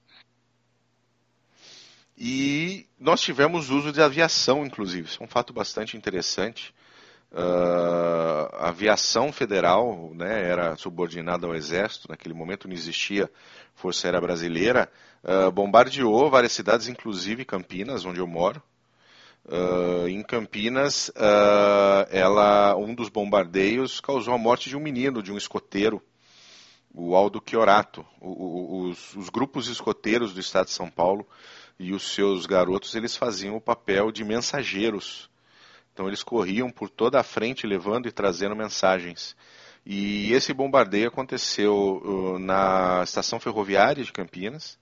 E 2.17 2.87
nós 2.99 3.21
tivemos 3.21 3.69
uso 3.69 3.91
de 3.91 4.01
aviação, 4.01 4.65
inclusive. 4.65 5.07
Isso 5.07 5.21
é 5.21 5.25
um 5.25 5.29
fato 5.29 5.53
bastante 5.53 5.95
interessante. 5.95 6.73
Uh, 7.31 8.49
a 8.53 8.69
aviação 8.69 9.31
federal 9.31 10.11
né, 10.15 10.49
era 10.49 10.75
subordinada 10.77 11.45
ao 11.45 11.53
Exército, 11.53 12.07
naquele 12.09 12.33
momento 12.33 12.67
não 12.67 12.75
existia 12.75 13.29
Força 13.75 14.07
Aérea 14.07 14.21
Brasileira, 14.21 14.89
uh, 15.23 15.51
bombardeou 15.51 16.29
várias 16.29 16.53
cidades, 16.53 16.87
inclusive 16.87 17.45
Campinas, 17.45 18.03
onde 18.03 18.19
eu 18.19 18.27
moro. 18.27 18.61
Uh, 19.45 20.07
em 20.07 20.23
Campinas, 20.23 21.09
uh, 21.09 22.07
ela, 22.09 22.77
um 22.77 22.95
dos 22.95 23.09
bombardeios 23.09 23.99
causou 23.99 24.33
a 24.33 24.37
morte 24.37 24.69
de 24.69 24.77
um 24.77 24.79
menino, 24.79 25.21
de 25.21 25.33
um 25.33 25.37
escoteiro, 25.37 26.01
o 26.93 27.13
Aldo 27.13 27.43
Chiorato. 27.45 28.05
O, 28.21 28.29
o, 28.29 28.89
os, 28.89 29.15
os, 29.15 29.29
grupos 29.29 29.67
escoteiros 29.67 30.33
do 30.33 30.39
estado 30.39 30.67
de 30.67 30.71
São 30.71 30.89
Paulo 30.89 31.27
e 31.77 31.93
os 31.93 32.03
seus 32.13 32.45
garotos, 32.45 32.95
eles 32.95 33.17
faziam 33.17 33.57
o 33.57 33.61
papel 33.61 34.11
de 34.13 34.23
mensageiros. 34.23 35.29
Então 35.91 36.07
eles 36.07 36.23
corriam 36.23 36.71
por 36.71 36.89
toda 36.89 37.19
a 37.19 37.23
frente 37.23 37.67
levando 37.67 38.07
e 38.07 38.11
trazendo 38.11 38.55
mensagens. 38.55 39.35
E 39.85 40.31
esse 40.31 40.53
bombardeio 40.53 41.09
aconteceu 41.09 42.01
uh, 42.05 42.39
na 42.39 43.01
estação 43.03 43.41
ferroviária 43.41 44.03
de 44.03 44.13
Campinas 44.13 44.79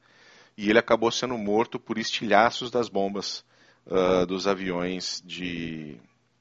e 0.56 0.70
ele 0.70 0.78
acabou 0.78 1.12
sendo 1.12 1.36
morto 1.36 1.80
por 1.80 1.98
estilhaços 1.98 2.70
das 2.70 2.88
bombas 2.88 3.44
uh, 3.86 4.26
dos 4.26 4.48
aviões 4.48 5.22
de, 5.26 5.98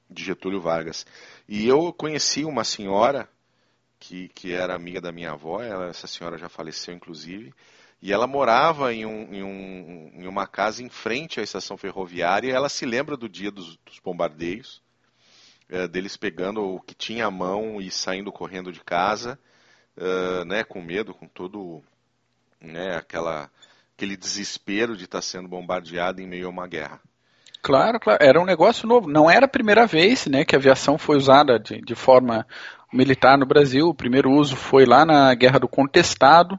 de 0.08 0.24
Getúlio 0.24 0.60
Vargas. 0.60 1.06
E 1.48 1.66
eu 1.66 1.92
conheci 1.92 2.44
uma 2.44 2.64
senhora 2.64 3.28
que, 3.98 4.28
que 4.28 4.52
era 4.52 4.74
amiga 4.74 5.00
da 5.00 5.12
minha 5.12 5.32
avó, 5.32 5.62
ela, 5.62 5.86
essa 5.86 6.06
senhora 6.06 6.38
já 6.38 6.48
faleceu 6.48 6.94
inclusive, 6.94 7.52
e 8.02 8.12
ela 8.12 8.26
morava 8.26 8.94
em, 8.94 9.04
um, 9.04 9.34
em, 9.34 9.42
um, 9.42 10.10
em, 10.14 10.26
uma 10.26 10.46
casa 10.46 10.82
em 10.82 10.88
frente 10.88 11.38
à 11.38 11.42
estação 11.42 11.76
ferroviária 11.76 12.48
e 12.48 12.52
ela 12.52 12.70
se 12.70 12.86
lembra 12.86 13.14
do 13.14 13.28
dia 13.28 13.50
dos, 13.50 13.76
dos 13.76 13.98
bombardeios, 13.98 14.82
é, 15.68 15.86
deles 15.86 16.16
pegando 16.16 16.62
o 16.62 16.80
que 16.80 16.94
tinha 16.94 17.26
à 17.26 17.30
mão 17.30 17.80
e 17.80 17.90
saindo 17.90 18.32
correndo 18.32 18.72
de 18.72 18.80
casa, 18.80 19.38
uh, 19.96 20.44
né, 20.46 20.64
com 20.64 20.80
medo, 20.82 21.14
com 21.14 21.28
todo 21.28 21.82
né, 22.60 22.96
aquela, 22.96 23.50
aquele 23.94 24.16
desespero 24.16 24.96
de 24.96 25.04
estar 25.04 25.22
sendo 25.22 25.46
bombardeado 25.46 26.20
em 26.20 26.26
meio 26.26 26.46
a 26.46 26.50
uma 26.50 26.66
guerra. 26.66 27.00
Claro, 27.62 28.00
claro. 28.00 28.18
Era 28.22 28.40
um 28.40 28.44
negócio 28.44 28.88
novo. 28.88 29.08
Não 29.08 29.30
era 29.30 29.46
a 29.46 29.48
primeira 29.48 29.86
vez 29.86 30.26
né, 30.26 30.44
que 30.44 30.54
a 30.54 30.58
aviação 30.58 30.96
foi 30.96 31.16
usada 31.16 31.58
de, 31.58 31.80
de 31.80 31.94
forma 31.94 32.46
militar 32.92 33.38
no 33.38 33.46
Brasil. 33.46 33.88
O 33.88 33.94
primeiro 33.94 34.30
uso 34.30 34.56
foi 34.56 34.84
lá 34.84 35.04
na 35.04 35.34
Guerra 35.34 35.58
do 35.58 35.68
Contestado. 35.68 36.58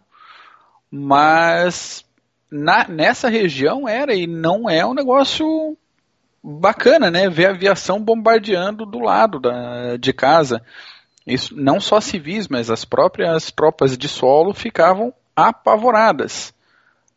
Mas 0.89 2.05
na, 2.51 2.87
nessa 2.87 3.29
região 3.29 3.87
era 3.87 4.13
e 4.13 4.27
não 4.27 4.69
é 4.69 4.85
um 4.85 4.93
negócio 4.93 5.77
bacana, 6.43 7.09
né? 7.09 7.29
Ver 7.29 7.47
a 7.47 7.51
aviação 7.51 8.03
bombardeando 8.03 8.85
do 8.85 8.99
lado 8.99 9.39
da, 9.39 9.97
de 9.97 10.11
casa. 10.11 10.61
Isso, 11.25 11.55
não 11.55 11.79
só 11.79 12.01
civis, 12.01 12.47
mas 12.47 12.69
as 12.69 12.83
próprias 12.83 13.51
tropas 13.51 13.97
de 13.97 14.07
solo 14.07 14.53
ficavam 14.53 15.13
apavoradas 15.35 16.53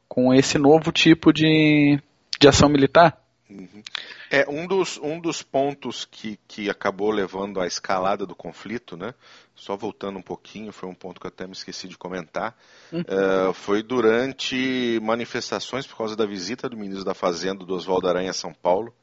com 0.09 0.33
esse 0.33 0.59
novo 0.59 0.93
tipo 0.93 1.33
de, 1.33 1.99
de 2.38 2.49
ação 2.49 2.69
militar. 2.69 3.19
Uhum. 3.48 3.82
É 4.30 4.48
um 4.48 4.66
dos, 4.66 4.98
um 4.98 5.20
dos 5.20 5.42
pontos 5.42 6.04
que, 6.04 6.38
que 6.48 6.70
acabou 6.70 7.10
levando 7.10 7.60
à 7.60 7.66
escalada 7.66 8.24
do 8.24 8.34
conflito, 8.34 8.96
né? 8.96 9.14
Só 9.54 9.76
voltando 9.76 10.18
um 10.18 10.22
pouquinho, 10.22 10.72
foi 10.72 10.88
um 10.88 10.94
ponto 10.94 11.20
que 11.20 11.26
eu 11.26 11.28
até 11.28 11.46
me 11.46 11.52
esqueci 11.52 11.86
de 11.86 11.98
comentar. 11.98 12.56
Uhum. 12.90 13.00
Uh, 13.00 13.52
foi 13.52 13.82
durante 13.82 14.98
manifestações 15.02 15.86
por 15.86 15.96
causa 15.96 16.16
da 16.16 16.26
visita 16.26 16.68
do 16.68 16.76
ministro 16.76 17.04
da 17.04 17.14
Fazenda, 17.14 17.64
do 17.64 17.74
Oswaldo 17.74 18.08
Aranha, 18.08 18.30
a 18.30 18.34
São 18.34 18.52
Paulo. 18.52 18.94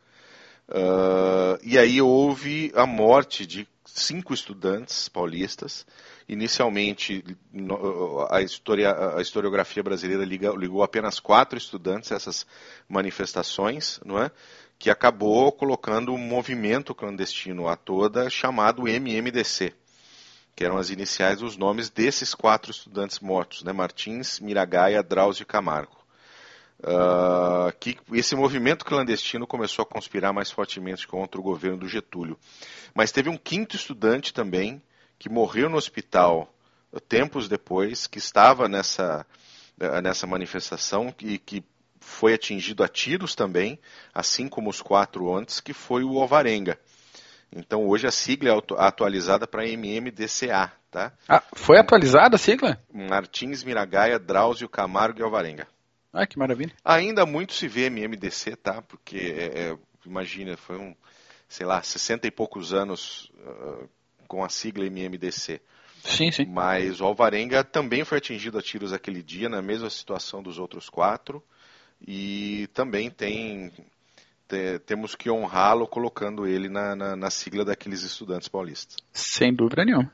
Uh, 0.67 1.59
e 1.63 1.77
aí 1.77 2.01
houve 2.01 2.71
a 2.75 2.85
morte 2.85 3.45
de 3.45 3.67
cinco 3.85 4.33
estudantes 4.33 5.07
paulistas. 5.07 5.85
Inicialmente, 6.31 7.25
a, 8.29 8.41
historia, 8.41 9.17
a 9.17 9.21
historiografia 9.21 9.83
brasileira 9.83 10.23
ligou 10.23 10.81
apenas 10.81 11.19
quatro 11.19 11.57
estudantes 11.57 12.09
a 12.09 12.15
essas 12.15 12.47
manifestações, 12.87 13.99
não 14.05 14.17
é? 14.17 14.31
que 14.79 14.89
acabou 14.89 15.51
colocando 15.51 16.13
um 16.13 16.17
movimento 16.17 16.95
clandestino 16.95 17.67
a 17.67 17.75
toda 17.75 18.29
chamado 18.29 18.87
MMDC, 18.87 19.73
que 20.55 20.63
eram 20.63 20.77
as 20.77 20.89
iniciais 20.89 21.39
dos 21.39 21.57
nomes 21.57 21.89
desses 21.89 22.33
quatro 22.33 22.71
estudantes 22.71 23.19
mortos, 23.19 23.61
né? 23.61 23.73
Martins, 23.73 24.39
Miragaia, 24.39 25.03
Drauzio 25.03 25.43
e 25.43 25.45
Camargo. 25.45 25.97
Uh, 26.79 27.77
que 27.77 27.97
esse 28.13 28.37
movimento 28.37 28.85
clandestino 28.85 29.45
começou 29.45 29.83
a 29.83 29.85
conspirar 29.85 30.31
mais 30.31 30.49
fortemente 30.49 31.05
contra 31.05 31.41
o 31.41 31.43
governo 31.43 31.79
do 31.79 31.89
Getúlio. 31.89 32.39
Mas 32.95 33.11
teve 33.11 33.29
um 33.29 33.37
quinto 33.37 33.75
estudante 33.75 34.33
também 34.33 34.81
que 35.21 35.29
morreu 35.29 35.69
no 35.69 35.77
hospital 35.77 36.51
tempos 37.07 37.47
depois, 37.47 38.07
que 38.07 38.17
estava 38.17 38.67
nessa, 38.67 39.23
nessa 40.01 40.25
manifestação 40.25 41.13
e 41.21 41.37
que 41.37 41.63
foi 41.99 42.33
atingido 42.33 42.83
a 42.83 42.87
tiros 42.87 43.35
também, 43.35 43.79
assim 44.11 44.49
como 44.49 44.67
os 44.67 44.81
quatro 44.81 45.31
antes, 45.31 45.59
que 45.59 45.73
foi 45.73 46.03
o 46.03 46.19
Alvarenga. 46.19 46.79
Então 47.55 47.87
hoje 47.87 48.07
a 48.07 48.11
sigla 48.11 48.49
é 48.49 48.83
atualizada 48.83 49.45
para 49.45 49.63
MMDCA, 49.67 50.73
tá? 50.89 51.13
Ah, 51.29 51.43
foi 51.53 51.77
atualizada 51.77 52.35
a 52.35 52.39
sigla? 52.39 52.81
Martins, 52.91 53.63
Miragaia, 53.63 54.17
Drauzio, 54.17 54.67
Camargo 54.67 55.19
e 55.19 55.23
Alvarenga. 55.23 55.67
Ah, 56.11 56.25
que 56.25 56.39
maravilha. 56.39 56.73
Ainda 56.83 57.27
muito 57.27 57.53
se 57.53 57.67
vê 57.67 57.91
MMDC, 57.91 58.55
tá? 58.55 58.81
Porque, 58.81 59.17
é, 59.17 59.69
é, 59.69 59.77
imagina, 60.03 60.57
foi 60.57 60.79
um, 60.79 60.95
sei 61.47 61.67
lá, 61.67 61.83
60 61.83 62.25
e 62.25 62.31
poucos 62.31 62.73
anos 62.73 63.31
uh, 63.35 63.87
com 64.31 64.45
a 64.45 64.47
sigla 64.47 64.85
MMDC. 64.85 65.59
Sim, 66.05 66.31
sim. 66.31 66.45
Mas 66.45 67.01
o 67.01 67.05
Alvarenga 67.05 67.65
também 67.65 68.05
foi 68.05 68.19
atingido 68.19 68.57
a 68.57 68.61
tiros 68.61 68.93
aquele 68.93 69.21
dia, 69.21 69.49
na 69.49 69.61
mesma 69.61 69.89
situação 69.89 70.41
dos 70.41 70.57
outros 70.57 70.89
quatro. 70.89 71.43
E 72.07 72.69
também 72.73 73.11
tem 73.11 73.73
te, 74.47 74.79
temos 74.85 75.15
que 75.15 75.29
honrá-lo 75.29 75.85
colocando 75.85 76.47
ele 76.47 76.69
na, 76.69 76.95
na, 76.95 77.15
na, 77.17 77.29
sigla 77.29 77.65
daqueles 77.65 78.03
estudantes 78.03 78.47
paulistas. 78.47 78.95
Sem 79.11 79.53
dúvida 79.53 79.83
nenhuma. 79.83 80.09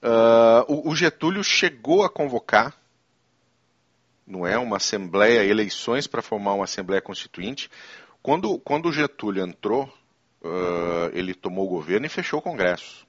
Uh, 0.00 0.72
o, 0.72 0.90
o, 0.90 0.94
Getúlio 0.94 1.42
chegou 1.42 2.04
a 2.04 2.08
convocar, 2.08 2.78
não 4.24 4.46
é, 4.46 4.56
uma 4.56 4.76
assembleia, 4.76 5.44
eleições 5.44 6.06
para 6.06 6.22
formar 6.22 6.54
uma 6.54 6.64
assembleia 6.64 7.02
constituinte. 7.02 7.68
Quando, 8.22 8.56
quando 8.60 8.88
o 8.88 8.92
Getúlio 8.92 9.44
entrou, 9.44 9.92
uh, 10.44 11.10
ele 11.12 11.34
tomou 11.34 11.66
o 11.66 11.70
governo 11.70 12.06
e 12.06 12.10
fechou 12.10 12.38
o 12.38 12.42
Congresso. 12.42 13.06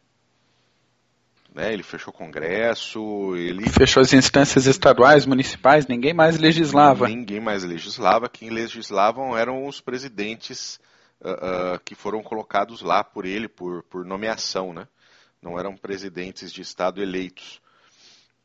Né, 1.54 1.72
ele 1.72 1.84
fechou 1.84 2.13
o 2.13 2.18
Congresso, 2.18 3.34
ele 3.38 3.70
fechou 3.70 4.01
as 4.01 4.12
instâncias 4.12 4.65
estaduais, 4.65 5.25
municipais, 5.25 5.88
ninguém 5.88 6.13
mais 6.13 6.38
legislava. 6.38 7.08
Ninguém 7.08 7.39
mais 7.39 7.63
legislava. 7.63 8.27
Quem 8.27 8.50
legislavam 8.50 9.38
eram 9.38 9.65
os 9.65 9.80
presidentes 9.80 10.80
uh, 11.22 11.75
uh, 11.75 11.80
que 11.86 11.96
foram 11.96 12.22
colocados 12.22 12.82
lá 12.82 13.06
por 13.06 13.25
ele 13.25 13.48
por, 13.48 13.84
por 13.84 14.04
nomeação, 14.04 14.74
né? 14.74 14.86
Não 15.42 15.58
eram 15.58 15.77
presidentes 15.77 16.51
de 16.51 16.62
estado 16.62 17.01
eleitos. 17.01 17.62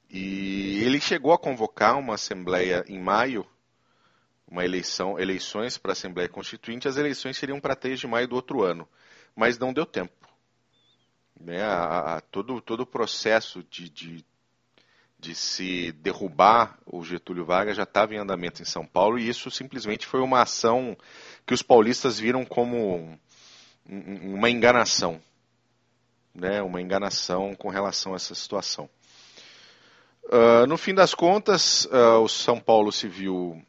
E 0.08 0.80
ele 0.84 1.00
chegou 1.00 1.32
a 1.32 1.38
convocar 1.38 1.98
uma 1.98 2.14
assembleia 2.14 2.84
em 2.88 3.00
maio, 3.00 3.44
uma 4.50 4.64
eleição, 4.64 5.18
eleições 5.18 5.78
para 5.78 5.92
a 5.92 5.94
Assembleia 5.94 6.28
Constituinte. 6.28 6.88
As 6.88 6.96
eleições 6.96 7.36
seriam 7.36 7.60
para 7.60 7.76
3 7.76 8.00
de 8.00 8.06
maio 8.06 8.26
do 8.26 8.34
outro 8.34 8.62
ano, 8.62 8.88
mas 9.34 9.58
não 9.58 9.72
deu 9.72 9.86
tempo 9.86 10.20
né, 11.40 11.62
a, 11.62 12.16
a, 12.16 12.20
todo, 12.20 12.60
todo 12.60 12.80
o 12.80 12.86
processo 12.86 13.64
de, 13.70 13.88
de, 13.88 14.24
de, 15.18 15.34
se 15.34 15.90
derrubar 15.92 16.78
o 16.84 17.02
Getúlio 17.02 17.46
Vargas 17.46 17.76
já 17.76 17.84
estava 17.84 18.14
em 18.14 18.18
andamento 18.18 18.60
em 18.60 18.66
São 18.66 18.84
Paulo 18.84 19.18
e 19.18 19.28
isso 19.28 19.50
simplesmente 19.50 20.06
foi 20.06 20.20
uma 20.20 20.42
ação 20.42 20.96
que 21.46 21.54
os 21.54 21.62
paulistas 21.62 22.18
viram 22.18 22.44
como 22.44 23.18
uma 23.86 24.50
enganação, 24.50 25.20
né, 26.34 26.60
uma 26.60 26.80
enganação 26.80 27.54
com 27.54 27.70
relação 27.70 28.12
a 28.12 28.16
essa 28.16 28.34
situação. 28.34 28.88
Uh, 30.24 30.66
no 30.68 30.76
fim 30.76 30.94
das 30.94 31.12
contas, 31.12 31.86
uh, 31.86 32.20
o 32.22 32.28
São 32.28 32.60
Paulo 32.60 32.92
se 32.92 33.08
viu 33.08 33.60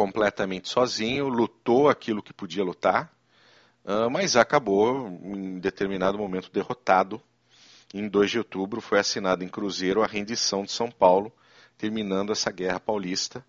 completamente 0.00 0.68
sozinho, 0.68 1.28
lutou 1.28 1.88
aquilo 1.88 2.22
que 2.22 2.32
podia 2.32 2.64
lutar, 2.64 3.12
Uh, 3.82 4.10
mas 4.10 4.36
acabou 4.36 5.08
em 5.24 5.58
determinado 5.58 6.18
momento 6.18 6.50
derrotado. 6.52 7.20
Em 7.94 8.06
2 8.06 8.30
de 8.30 8.38
outubro 8.38 8.80
foi 8.80 8.98
assinada 8.98 9.42
em 9.42 9.48
Cruzeiro 9.48 10.02
a 10.02 10.06
rendição 10.06 10.62
de 10.62 10.70
São 10.70 10.90
Paulo, 10.90 11.32
terminando 11.78 12.30
essa 12.30 12.50
guerra 12.52 12.78
paulista. 12.78 13.44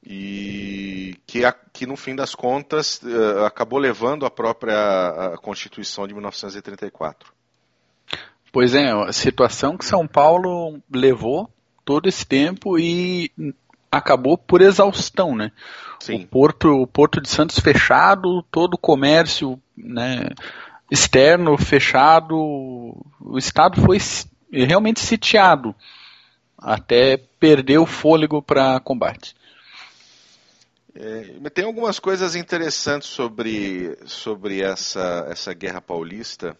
E 0.00 1.16
que, 1.26 1.40
que 1.72 1.86
no 1.86 1.96
fim 1.96 2.14
das 2.14 2.36
contas 2.36 3.00
uh, 3.02 3.44
acabou 3.44 3.80
levando 3.80 4.24
a 4.24 4.30
própria 4.30 5.36
Constituição 5.42 6.06
de 6.06 6.14
1934. 6.14 7.32
Pois 8.52 8.74
é, 8.74 8.90
a 8.92 9.12
situação 9.12 9.76
que 9.76 9.84
São 9.84 10.06
Paulo 10.06 10.80
levou 10.90 11.52
todo 11.84 12.08
esse 12.08 12.24
tempo 12.24 12.78
e 12.78 13.30
acabou 13.90 14.36
por 14.36 14.60
exaustão, 14.60 15.34
né? 15.34 15.50
Sim. 16.00 16.22
O 16.22 16.26
porto, 16.26 16.68
o 16.68 16.86
porto 16.86 17.20
de 17.20 17.28
Santos 17.28 17.58
fechado, 17.58 18.42
todo 18.50 18.74
o 18.74 18.78
comércio, 18.78 19.60
né, 19.76 20.28
externo 20.90 21.56
fechado, 21.58 22.36
o 22.36 23.36
estado 23.36 23.80
foi 23.80 23.98
realmente 24.50 25.00
sitiado 25.00 25.74
até 26.56 27.16
perder 27.38 27.78
o 27.78 27.86
fôlego 27.86 28.42
para 28.42 28.80
combate. 28.80 29.34
É, 30.94 31.50
tem 31.50 31.64
algumas 31.64 31.98
coisas 32.00 32.34
interessantes 32.34 33.08
sobre, 33.08 33.96
sobre 34.04 34.62
essa, 34.62 35.26
essa 35.30 35.52
guerra 35.52 35.80
paulista. 35.80 36.56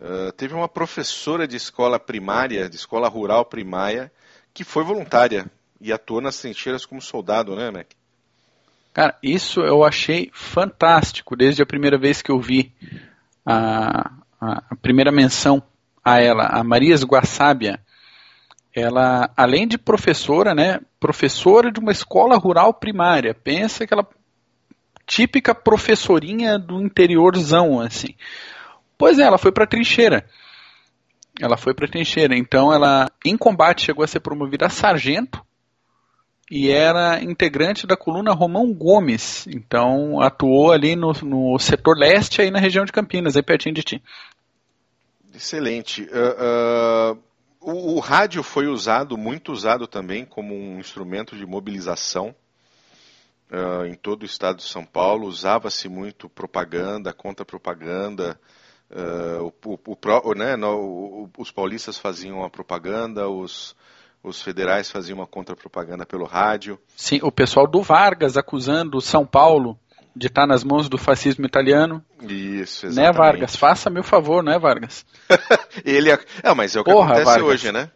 Uh, 0.00 0.32
teve 0.32 0.54
uma 0.54 0.68
professora 0.68 1.46
de 1.46 1.56
escola 1.56 1.98
primária, 2.00 2.68
de 2.68 2.76
escola 2.76 3.08
rural 3.08 3.44
primária, 3.44 4.10
que 4.54 4.64
foi 4.64 4.82
voluntária 4.82 5.50
e 5.82 5.92
atuou 5.92 6.20
nas 6.20 6.38
trincheiras 6.38 6.86
como 6.86 7.02
soldado, 7.02 7.56
né, 7.56 7.70
Mac? 7.70 7.88
Cara, 8.94 9.18
isso 9.22 9.60
eu 9.60 9.82
achei 9.82 10.30
fantástico 10.32 11.34
desde 11.34 11.62
a 11.62 11.66
primeira 11.66 11.98
vez 11.98 12.22
que 12.22 12.30
eu 12.30 12.38
vi 12.38 12.72
a, 13.44 14.12
a, 14.40 14.64
a 14.70 14.76
primeira 14.76 15.10
menção 15.10 15.62
a 16.04 16.20
ela, 16.20 16.46
a 16.46 16.62
Marias 16.62 17.02
Guasábia. 17.02 17.80
Ela, 18.74 19.30
além 19.36 19.66
de 19.66 19.76
professora, 19.76 20.54
né, 20.54 20.80
professora 21.00 21.72
de 21.72 21.80
uma 21.80 21.90
escola 21.90 22.36
rural 22.36 22.72
primária, 22.72 23.34
pensa 23.34 23.84
aquela 23.84 24.06
típica 25.04 25.54
professorinha 25.54 26.58
do 26.58 26.80
interiorzão, 26.80 27.80
assim. 27.80 28.14
Pois 28.96 29.18
é, 29.18 29.22
ela 29.22 29.38
foi 29.38 29.50
para 29.50 29.66
trincheira. 29.66 30.24
Ela 31.40 31.56
foi 31.56 31.74
para 31.74 31.88
trincheira. 31.88 32.36
Então, 32.36 32.72
ela, 32.72 33.10
em 33.24 33.36
combate, 33.36 33.84
chegou 33.86 34.04
a 34.04 34.06
ser 34.08 34.20
promovida 34.20 34.66
a 34.66 34.70
sargento 34.70 35.44
e 36.50 36.70
era 36.70 37.22
integrante 37.22 37.86
da 37.86 37.96
coluna 37.96 38.32
Romão 38.32 38.72
Gomes. 38.72 39.46
Então 39.46 40.20
atuou 40.20 40.72
ali 40.72 40.96
no, 40.96 41.12
no 41.22 41.58
setor 41.58 41.96
leste, 41.96 42.42
aí 42.42 42.50
na 42.50 42.58
região 42.58 42.84
de 42.84 42.92
Campinas, 42.92 43.36
aí 43.36 43.42
pertinho 43.42 43.74
de 43.74 43.82
ti. 43.82 44.02
Excelente. 45.34 46.02
Uh, 46.02 47.14
uh, 47.14 47.22
o, 47.60 47.94
o, 47.94 48.00
rádio 48.00 48.42
foi 48.42 48.66
usado, 48.66 49.16
muito 49.16 49.50
usado 49.50 49.86
também, 49.86 50.24
como 50.26 50.54
um 50.54 50.78
instrumento 50.78 51.36
de 51.36 51.46
mobilização 51.46 52.34
uh, 53.50 53.86
em 53.86 53.94
todo 53.94 54.22
o 54.22 54.26
estado 54.26 54.58
de 54.58 54.64
São 54.64 54.84
Paulo. 54.84 55.26
Usava-se 55.26 55.88
muito 55.88 56.28
propaganda, 56.28 57.14
contra-propaganda. 57.14 58.38
o, 59.40 59.78
o, 59.86 60.34
né, 60.34 60.54
os 61.38 61.50
paulistas 61.50 61.96
faziam 61.96 62.44
a 62.44 62.50
propaganda, 62.50 63.26
os 63.26 63.74
os 64.22 64.40
federais 64.40 64.90
faziam 64.90 65.18
uma 65.18 65.26
contra-propaganda 65.26 66.06
pelo 66.06 66.24
rádio. 66.24 66.78
Sim, 66.96 67.20
o 67.22 67.32
pessoal 67.32 67.66
do 67.66 67.82
Vargas 67.82 68.36
acusando 68.36 69.00
São 69.00 69.26
Paulo 69.26 69.78
de 70.14 70.26
estar 70.26 70.46
nas 70.46 70.62
mãos 70.62 70.88
do 70.88 70.98
fascismo 70.98 71.44
italiano. 71.44 72.04
Isso, 72.20 72.86
né, 72.86 72.92
exatamente. 72.92 72.96
Né, 72.96 73.12
Vargas? 73.12 73.56
Faça-me 73.56 74.00
o 74.00 74.04
favor, 74.04 74.42
né, 74.42 74.58
Vargas? 74.58 75.04
Ele 75.84 76.10
é... 76.10 76.18
é, 76.42 76.54
mas 76.54 76.76
é 76.76 76.80
o 76.80 76.84
que 76.84 76.92
Porra, 76.92 77.06
acontece 77.06 77.24
Vargas. 77.24 77.48
hoje, 77.48 77.72
né? 77.72 77.90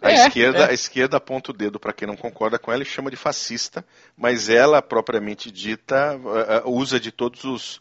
A, 0.00 0.10
é, 0.10 0.26
esquerda, 0.26 0.58
é. 0.58 0.70
a 0.70 0.72
esquerda 0.72 1.16
aponta 1.16 1.52
o 1.52 1.54
dedo 1.54 1.78
para 1.78 1.92
quem 1.92 2.08
não 2.08 2.16
concorda 2.16 2.58
com 2.58 2.72
ela 2.72 2.82
e 2.82 2.86
chama 2.86 3.10
de 3.10 3.16
fascista, 3.16 3.84
mas 4.16 4.48
ela, 4.48 4.82
propriamente 4.82 5.50
dita, 5.50 6.16
uh, 6.16 6.70
usa 6.70 6.98
de 6.98 7.12
todos 7.12 7.44
os, 7.44 7.76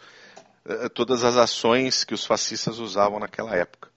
uh, 0.66 0.88
todas 0.94 1.24
as 1.24 1.36
ações 1.36 2.04
que 2.04 2.14
os 2.14 2.24
fascistas 2.24 2.78
usavam 2.78 3.20
naquela 3.20 3.56
época. 3.56 3.90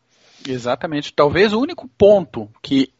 Exatamente. 0.48 1.12
Talvez 1.12 1.52
o 1.52 1.60
único 1.60 1.86
ponto 1.86 2.48
que 2.62 2.94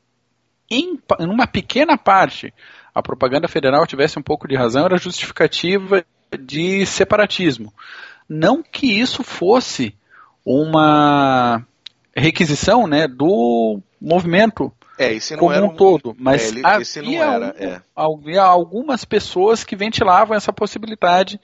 em, 0.71 0.99
uma 1.21 1.47
pequena 1.47 1.97
parte, 1.97 2.53
a 2.95 3.03
propaganda 3.03 3.49
federal 3.49 3.87
tivesse 3.87 4.19
um 4.19 4.23
pouco 4.23 4.49
de 4.49 4.57
razão, 4.57 4.85
era 4.85 4.97
justificativa 4.97 6.05
de 6.39 6.85
separatismo. 6.87 7.73
Não 8.29 8.63
que 8.63 8.87
isso 8.87 9.23
fosse 9.23 9.95
uma 10.45 11.65
requisição 12.17 12.87
né, 12.87 13.07
do 13.07 13.81
movimento 14.01 14.73
é, 14.99 15.19
como 15.37 15.53
um, 15.53 15.65
um, 15.65 15.75
todo, 15.75 16.15
mas 16.19 16.45
é, 16.45 16.49
ele, 16.49 16.63
havia, 16.65 17.25
era, 17.25 17.55
é. 17.59 17.81
havia 17.97 18.43
algumas 18.43 19.05
pessoas 19.05 19.65
que 19.65 19.75
ventilavam 19.75 20.37
essa 20.37 20.53
possibilidade 20.53 21.41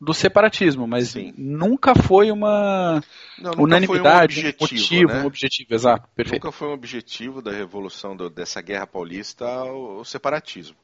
do 0.00 0.12
separatismo, 0.12 0.86
mas 0.86 1.10
Sim. 1.10 1.32
nunca 1.36 1.94
foi 1.94 2.30
uma 2.30 3.02
Não, 3.38 3.50
nunca 3.52 3.62
unanimidade, 3.62 4.34
foi 4.34 4.44
um 4.44 4.48
objetivo, 4.48 4.82
motivo, 4.82 5.12
né? 5.12 5.22
um 5.22 5.26
objetivo, 5.26 5.74
exato, 5.74 6.08
perfeito. 6.14 6.44
Nunca 6.44 6.56
foi 6.56 6.68
um 6.68 6.72
objetivo 6.72 7.40
da 7.40 7.50
revolução 7.50 8.14
do, 8.14 8.28
dessa 8.28 8.60
guerra 8.60 8.86
paulista 8.86 9.46
o, 9.64 10.00
o, 10.00 10.04
separatismo. 10.04 10.76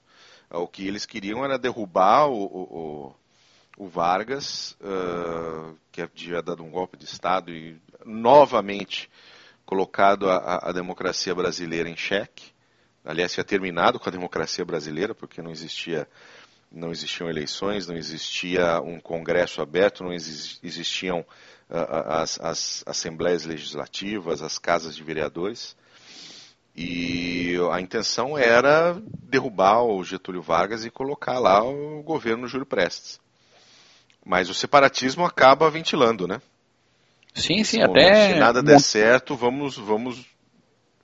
O 0.50 0.66
que 0.66 0.86
eles 0.86 1.06
queriam 1.06 1.44
era 1.44 1.58
derrubar 1.58 2.28
o, 2.28 2.44
o, 2.44 3.14
o 3.78 3.86
Vargas, 3.86 4.76
uh, 4.80 5.76
que 5.90 6.02
havia 6.02 6.42
dado 6.42 6.62
um 6.62 6.70
golpe 6.70 6.96
de 6.96 7.04
Estado 7.04 7.50
e 7.50 7.80
novamente 8.04 9.10
colocado 9.64 10.28
a, 10.28 10.68
a 10.68 10.72
democracia 10.72 11.34
brasileira 11.34 11.88
em 11.88 11.96
xeque. 11.96 12.52
Aliás, 13.04 13.32
tinha 13.32 13.44
terminado 13.44 13.98
com 13.98 14.08
a 14.08 14.12
democracia 14.12 14.64
brasileira, 14.64 15.14
porque 15.14 15.42
não 15.42 15.50
existia 15.50 16.06
não 16.72 16.90
existiam 16.90 17.28
eleições, 17.28 17.86
não 17.86 17.96
existia 17.96 18.80
um 18.80 18.98
congresso 18.98 19.60
aberto, 19.60 20.02
não 20.02 20.12
existiam 20.12 21.20
uh, 21.70 21.76
as, 22.08 22.40
as, 22.40 22.84
assembleias 22.86 23.44
legislativas, 23.44 24.42
as 24.42 24.58
casas 24.58 24.96
de 24.96 25.02
vereadores. 25.02 25.76
E 26.74 27.54
a 27.70 27.80
intenção 27.80 28.38
era 28.38 28.96
derrubar 29.22 29.82
o 29.82 30.02
Getúlio 30.02 30.40
Vargas 30.40 30.86
e 30.86 30.90
colocar 30.90 31.38
lá 31.38 31.62
o 31.62 32.02
governo 32.02 32.48
Júlio 32.48 32.64
Prestes. 32.64 33.20
Mas 34.24 34.48
o 34.48 34.54
separatismo 34.54 35.24
acaba 35.26 35.70
ventilando, 35.70 36.26
né? 36.26 36.40
Sim, 37.34 37.62
sim, 37.64 37.82
até. 37.82 38.32
Se 38.32 38.38
nada 38.38 38.62
der 38.62 38.80
certo, 38.80 39.36
vamos, 39.36 39.76
vamos 39.76 40.24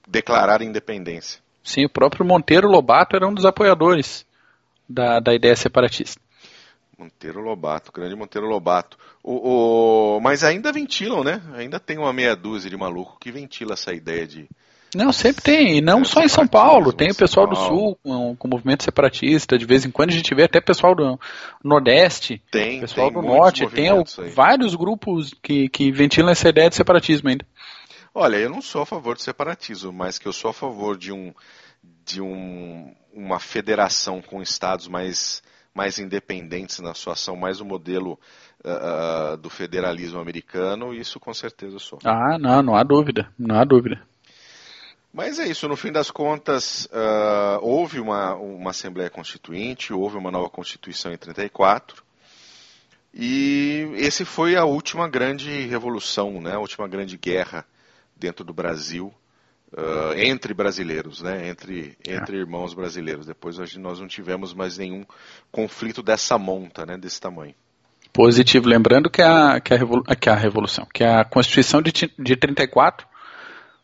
declarar 0.06 0.62
independência. 0.62 1.40
Sim, 1.62 1.84
o 1.84 1.90
próprio 1.90 2.24
Monteiro 2.24 2.68
Lobato 2.68 3.14
era 3.14 3.26
um 3.26 3.34
dos 3.34 3.44
apoiadores 3.44 4.24
da, 4.88 5.20
da 5.20 5.34
ideia 5.34 5.54
separatista. 5.54 6.20
Monteiro 6.98 7.40
Lobato, 7.40 7.92
grande 7.92 8.16
Monteiro 8.16 8.48
Lobato. 8.48 8.98
O, 9.22 10.16
o, 10.16 10.20
mas 10.20 10.42
ainda 10.42 10.72
ventilam, 10.72 11.22
né? 11.22 11.40
Ainda 11.54 11.78
tem 11.78 11.96
uma 11.96 12.12
meia 12.12 12.34
dúzia 12.34 12.68
de 12.68 12.76
maluco 12.76 13.16
que 13.20 13.30
ventila 13.30 13.74
essa 13.74 13.92
ideia 13.92 14.26
de. 14.26 14.48
Não, 14.94 15.12
sempre 15.12 15.42
tem, 15.42 15.76
e 15.76 15.80
não 15.82 16.02
só 16.02 16.22
em 16.22 16.28
São 16.28 16.46
Paulo, 16.46 16.94
tem 16.94 17.10
o 17.10 17.14
pessoal 17.14 17.46
do 17.46 17.54
Sul 17.54 17.98
com, 18.02 18.34
com 18.34 18.48
o 18.48 18.50
movimento 18.50 18.84
separatista, 18.84 19.58
de 19.58 19.66
vez 19.66 19.84
em 19.84 19.90
quando 19.90 20.08
a 20.08 20.14
gente 20.14 20.34
vê 20.34 20.44
até 20.44 20.62
pessoal 20.62 20.94
do 20.94 21.20
Nordeste, 21.62 22.42
tem, 22.50 22.80
pessoal 22.80 23.12
tem 23.12 23.20
do 23.20 23.28
Norte, 23.28 23.66
tem 23.66 23.90
vários 24.34 24.74
grupos 24.74 25.34
que, 25.42 25.68
que 25.68 25.92
ventilam 25.92 26.30
essa 26.30 26.48
ideia 26.48 26.70
de 26.70 26.74
separatismo 26.74 27.28
ainda. 27.28 27.46
Olha, 28.14 28.36
eu 28.36 28.48
não 28.48 28.62
sou 28.62 28.80
a 28.80 28.86
favor 28.86 29.14
de 29.14 29.22
separatismo, 29.22 29.92
mas 29.92 30.18
que 30.18 30.26
eu 30.26 30.32
sou 30.32 30.50
a 30.50 30.54
favor 30.54 30.96
de 30.96 31.12
um 31.12 31.34
de 32.08 32.22
um, 32.22 32.94
uma 33.12 33.38
federação 33.38 34.22
com 34.22 34.40
estados 34.40 34.88
mais, 34.88 35.42
mais 35.74 35.98
independentes 35.98 36.78
na 36.78 36.94
sua 36.94 37.12
ação, 37.12 37.36
mais 37.36 37.60
o 37.60 37.66
modelo 37.66 38.18
uh, 38.64 39.36
do 39.36 39.50
federalismo 39.50 40.18
americano, 40.18 40.94
isso 40.94 41.20
com 41.20 41.34
certeza 41.34 41.78
sou. 41.78 41.98
Ah, 42.04 42.38
não, 42.38 42.62
não 42.62 42.74
há 42.74 42.82
dúvida, 42.82 43.30
não 43.38 43.56
há 43.60 43.64
dúvida. 43.64 44.02
Mas 45.12 45.38
é 45.38 45.46
isso, 45.46 45.68
no 45.68 45.76
fim 45.76 45.92
das 45.92 46.10
contas, 46.10 46.86
uh, 46.86 47.58
houve 47.60 48.00
uma, 48.00 48.34
uma 48.34 48.70
Assembleia 48.70 49.10
Constituinte, 49.10 49.92
houve 49.92 50.16
uma 50.16 50.30
nova 50.30 50.48
Constituição 50.48 51.12
em 51.12 51.16
34, 51.16 52.02
e 53.12 53.90
esse 53.96 54.24
foi 54.24 54.56
a 54.56 54.64
última 54.64 55.08
grande 55.08 55.66
revolução, 55.66 56.40
né, 56.40 56.54
a 56.54 56.58
última 56.58 56.86
grande 56.88 57.16
guerra 57.18 57.66
dentro 58.16 58.44
do 58.44 58.52
Brasil, 58.52 59.12
uh, 59.72 60.14
entre 60.16 60.54
brasileiros, 60.54 61.22
né? 61.22 61.48
entre, 61.48 61.96
entre 62.06 62.36
é. 62.36 62.40
irmãos 62.40 62.74
brasileiros. 62.74 63.26
Depois 63.26 63.58
nós 63.76 64.00
não 64.00 64.06
tivemos 64.06 64.54
mais 64.54 64.78
nenhum 64.78 65.04
conflito 65.50 66.02
dessa 66.02 66.38
monta, 66.38 66.86
né? 66.86 66.96
desse 66.96 67.20
tamanho. 67.20 67.54
Positivo, 68.12 68.68
lembrando 68.68 69.10
que 69.10 69.22
a, 69.22 69.60
que 69.60 69.74
a, 69.74 69.76
revolu 69.76 70.02
que 70.02 70.30
a 70.30 70.34
Revolução, 70.34 70.86
que 70.92 71.04
a 71.04 71.24
Constituição 71.24 71.82
de, 71.82 71.92
de 71.92 72.36
34 72.36 73.06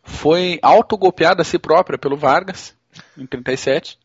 foi 0.03 0.59
autogolpeada 0.63 1.43
a 1.43 1.45
si 1.45 1.59
própria 1.59 1.99
pelo 1.99 2.17
Vargas, 2.17 2.75
em 3.17 3.27
37. 3.27 3.99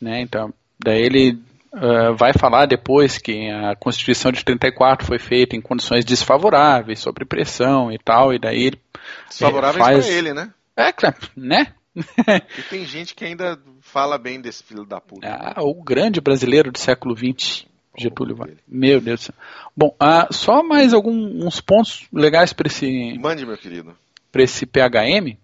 Né, 0.00 0.20
então, 0.20 0.52
daí 0.78 1.02
ele 1.02 1.32
uh, 1.72 2.14
vai 2.16 2.32
falar 2.32 2.66
depois 2.66 3.18
que 3.18 3.50
a 3.50 3.74
Constituição 3.76 4.30
de 4.30 4.44
34 4.44 5.06
foi 5.06 5.18
feita 5.18 5.56
em 5.56 5.60
condições 5.60 6.04
desfavoráveis, 6.04 7.00
sob 7.00 7.24
pressão 7.24 7.90
e 7.90 7.98
tal, 7.98 8.32
e 8.32 8.38
daí 8.38 8.64
ele 8.64 8.80
Desfavoráveis 9.28 9.84
faz... 9.84 10.06
para 10.06 10.14
ele, 10.14 10.32
né? 10.32 10.52
É, 10.76 10.92
né? 11.36 11.74
e 11.96 12.62
tem 12.68 12.84
gente 12.84 13.14
que 13.14 13.24
ainda 13.24 13.58
fala 13.80 14.18
bem 14.18 14.40
desse 14.40 14.62
filho 14.62 14.84
da 14.84 15.00
puta. 15.00 15.26
Ah, 15.26 15.62
o 15.62 15.82
grande 15.82 16.20
brasileiro 16.20 16.70
do 16.70 16.78
século 16.78 17.16
XX, 17.16 17.64
Getúlio 17.96 18.36
Vargas. 18.36 18.58
Meu 18.68 19.00
Deus 19.00 19.20
do 19.20 19.24
céu. 19.24 19.34
Bom, 19.74 19.96
ah, 19.98 20.28
só 20.30 20.62
mais 20.62 20.92
alguns 20.92 21.60
pontos 21.60 22.06
legais 22.12 22.52
para 22.52 22.66
esse. 22.66 23.18
Mande, 23.18 23.46
meu 23.46 23.56
querido. 23.56 23.96
Para 24.30 24.42
esse 24.42 24.66
PHM, 24.66 25.38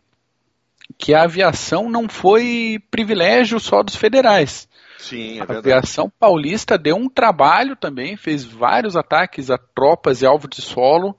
que 0.98 1.14
a 1.14 1.22
aviação 1.22 1.88
não 1.88 2.09
foi 2.09 2.79
privilégio 2.90 3.59
só 3.59 3.83
dos 3.83 3.96
federais. 3.96 4.68
Sim, 4.98 5.38
é 5.38 5.42
a 5.42 5.46
verdade. 5.46 5.59
aviação 5.59 6.12
paulista 6.20 6.79
deu 6.79 6.96
um 6.96 7.09
trabalho 7.09 7.75
também, 7.75 8.16
fez 8.16 8.44
vários 8.44 8.96
ataques 8.96 9.51
a 9.51 9.59
tropas 9.59 10.22
e 10.22 10.27
alvos 10.27 10.51
de 10.51 10.62
solo 10.62 11.16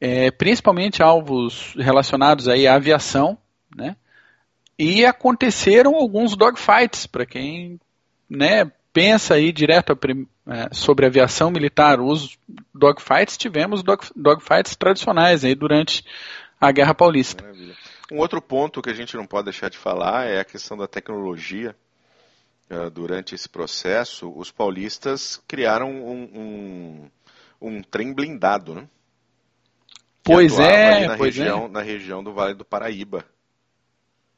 é, 0.00 0.30
principalmente 0.30 1.02
alvos 1.02 1.74
relacionados 1.76 2.48
aí 2.48 2.66
à 2.66 2.74
aviação, 2.74 3.38
né? 3.74 3.96
E 4.78 5.06
aconteceram 5.06 5.94
alguns 5.94 6.36
dogfights, 6.36 7.06
para 7.06 7.24
quem 7.24 7.80
né, 8.28 8.70
pensa 8.92 9.34
aí 9.34 9.50
direto 9.50 9.98
é, 10.46 10.68
sobre 10.72 11.06
aviação 11.06 11.50
militar, 11.50 11.98
os 11.98 12.38
dogfights, 12.74 13.38
tivemos 13.38 13.82
dog, 13.82 14.04
dogfights 14.14 14.76
tradicionais 14.76 15.44
aí 15.44 15.54
durante 15.54 16.04
a 16.60 16.70
Guerra 16.70 16.94
Paulista. 16.94 17.42
Maravilha. 17.42 17.74
Um 18.12 18.18
outro 18.18 18.40
ponto 18.40 18.82
que 18.82 18.90
a 18.90 18.94
gente 18.94 19.16
não 19.16 19.26
pode 19.26 19.44
deixar 19.46 19.68
de 19.68 19.78
falar 19.78 20.26
é 20.26 20.40
a 20.40 20.44
questão 20.44 20.76
da 20.76 20.86
tecnologia. 20.86 21.74
Uh, 22.68 22.90
durante 22.90 23.34
esse 23.34 23.48
processo, 23.48 24.32
os 24.36 24.50
paulistas 24.50 25.40
criaram 25.46 25.88
um, 25.88 26.22
um, 26.34 27.10
um 27.60 27.82
trem 27.82 28.12
blindado, 28.12 28.74
né? 28.74 28.88
Pois 30.26 30.58
é, 30.58 31.06
na, 31.06 31.16
pois 31.16 31.38
é. 31.38 31.42
região, 31.42 31.64
é. 31.66 31.68
na 31.68 31.82
região 31.82 32.24
do 32.24 32.32
Vale 32.32 32.54
do 32.54 32.64
Paraíba. 32.64 33.24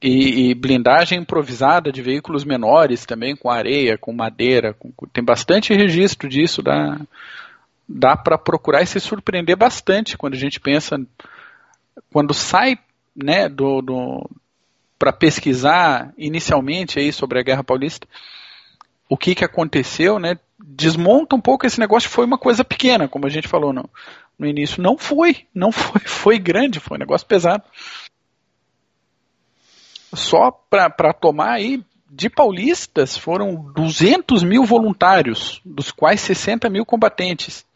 E, 0.03 0.51
e, 0.51 0.55
blindagem 0.55 1.19
improvisada 1.19 1.91
de 1.91 2.03
veículos 2.03 2.45
menores 2.45 3.07
também, 3.07 3.35
com 3.35 3.51
areia, 3.51 3.97
com 3.99 4.13
madeira. 4.13 4.75
Com, 4.75 4.93
tem 5.13 5.25
bastante 5.25 5.75
registro 5.75 6.29
disso. 6.29 6.63
Dá, 6.63 7.01
dá 7.89 8.17
para 8.17 8.37
procurar 8.37 8.83
e 8.83 8.87
se 8.87 9.01
surpreender 9.01 9.57
bastante 9.57 10.17
quando 10.17 10.35
a 10.35 10.39
gente 10.39 10.61
pensa. 10.61 11.01
Quando 12.13 12.35
sai 12.35 12.79
né, 13.17 13.49
do, 13.49 13.81
do 13.81 14.31
para 14.99 15.13
pesquisar 15.13 16.13
inicialmente 16.19 16.99
aí 16.99 17.13
sobre 17.13 17.41
a 17.41 17.43
Guerra 17.43 17.65
Paulista, 17.65 18.07
o 19.09 19.17
que, 19.17 19.35
que 19.35 19.45
aconteceu, 19.45 20.19
né? 20.19 20.39
Desmonta 20.59 21.37
um 21.37 21.41
pouco 21.41 21.67
esse 21.67 21.79
negócio, 21.79 22.11
foi 22.11 22.25
uma 22.25 22.39
coisa 22.39 22.65
pequena, 22.65 23.09
como 23.09 23.27
a 23.27 23.31
gente 23.31 23.47
falou, 23.47 23.73
não 23.73 23.89
no 24.39 24.47
início. 24.47 24.83
Não 24.83 24.97
foi, 24.97 25.47
não 25.53 25.73
foi, 25.73 26.01
foi 26.07 26.39
grande, 26.39 26.81
foi 26.81 26.97
um 26.97 27.01
negócio 27.01 27.27
pesado. 27.27 27.65
Só 30.15 30.51
para 30.51 31.13
tomar 31.13 31.53
aí, 31.53 31.83
de 32.11 32.31
paulistas 32.31 33.17
foram 33.17 33.55
200 33.75 34.43
mil 34.43 34.65
voluntários, 34.65 35.61
dos 35.65 35.91
quais 35.91 36.21
60 36.21 36.71
mil 36.71 36.87
combatentes. 36.87 37.67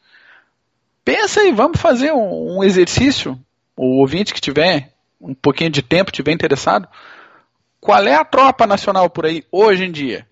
Pensa 1.04 1.40
aí, 1.40 1.52
vamos 1.52 1.80
fazer 1.80 2.12
um, 2.12 2.58
um 2.58 2.64
exercício, 2.64 3.38
o 3.76 4.00
ouvinte 4.00 4.32
que 4.32 4.40
tiver 4.40 4.92
um 5.20 5.34
pouquinho 5.34 5.70
de 5.70 5.82
tempo, 5.82 6.10
tiver 6.10 6.32
interessado, 6.32 6.88
qual 7.80 8.02
é 8.06 8.14
a 8.14 8.24
tropa 8.24 8.66
nacional 8.66 9.10
por 9.10 9.26
aí 9.26 9.44
hoje 9.50 9.84
em 9.84 9.92
dia? 9.92 10.26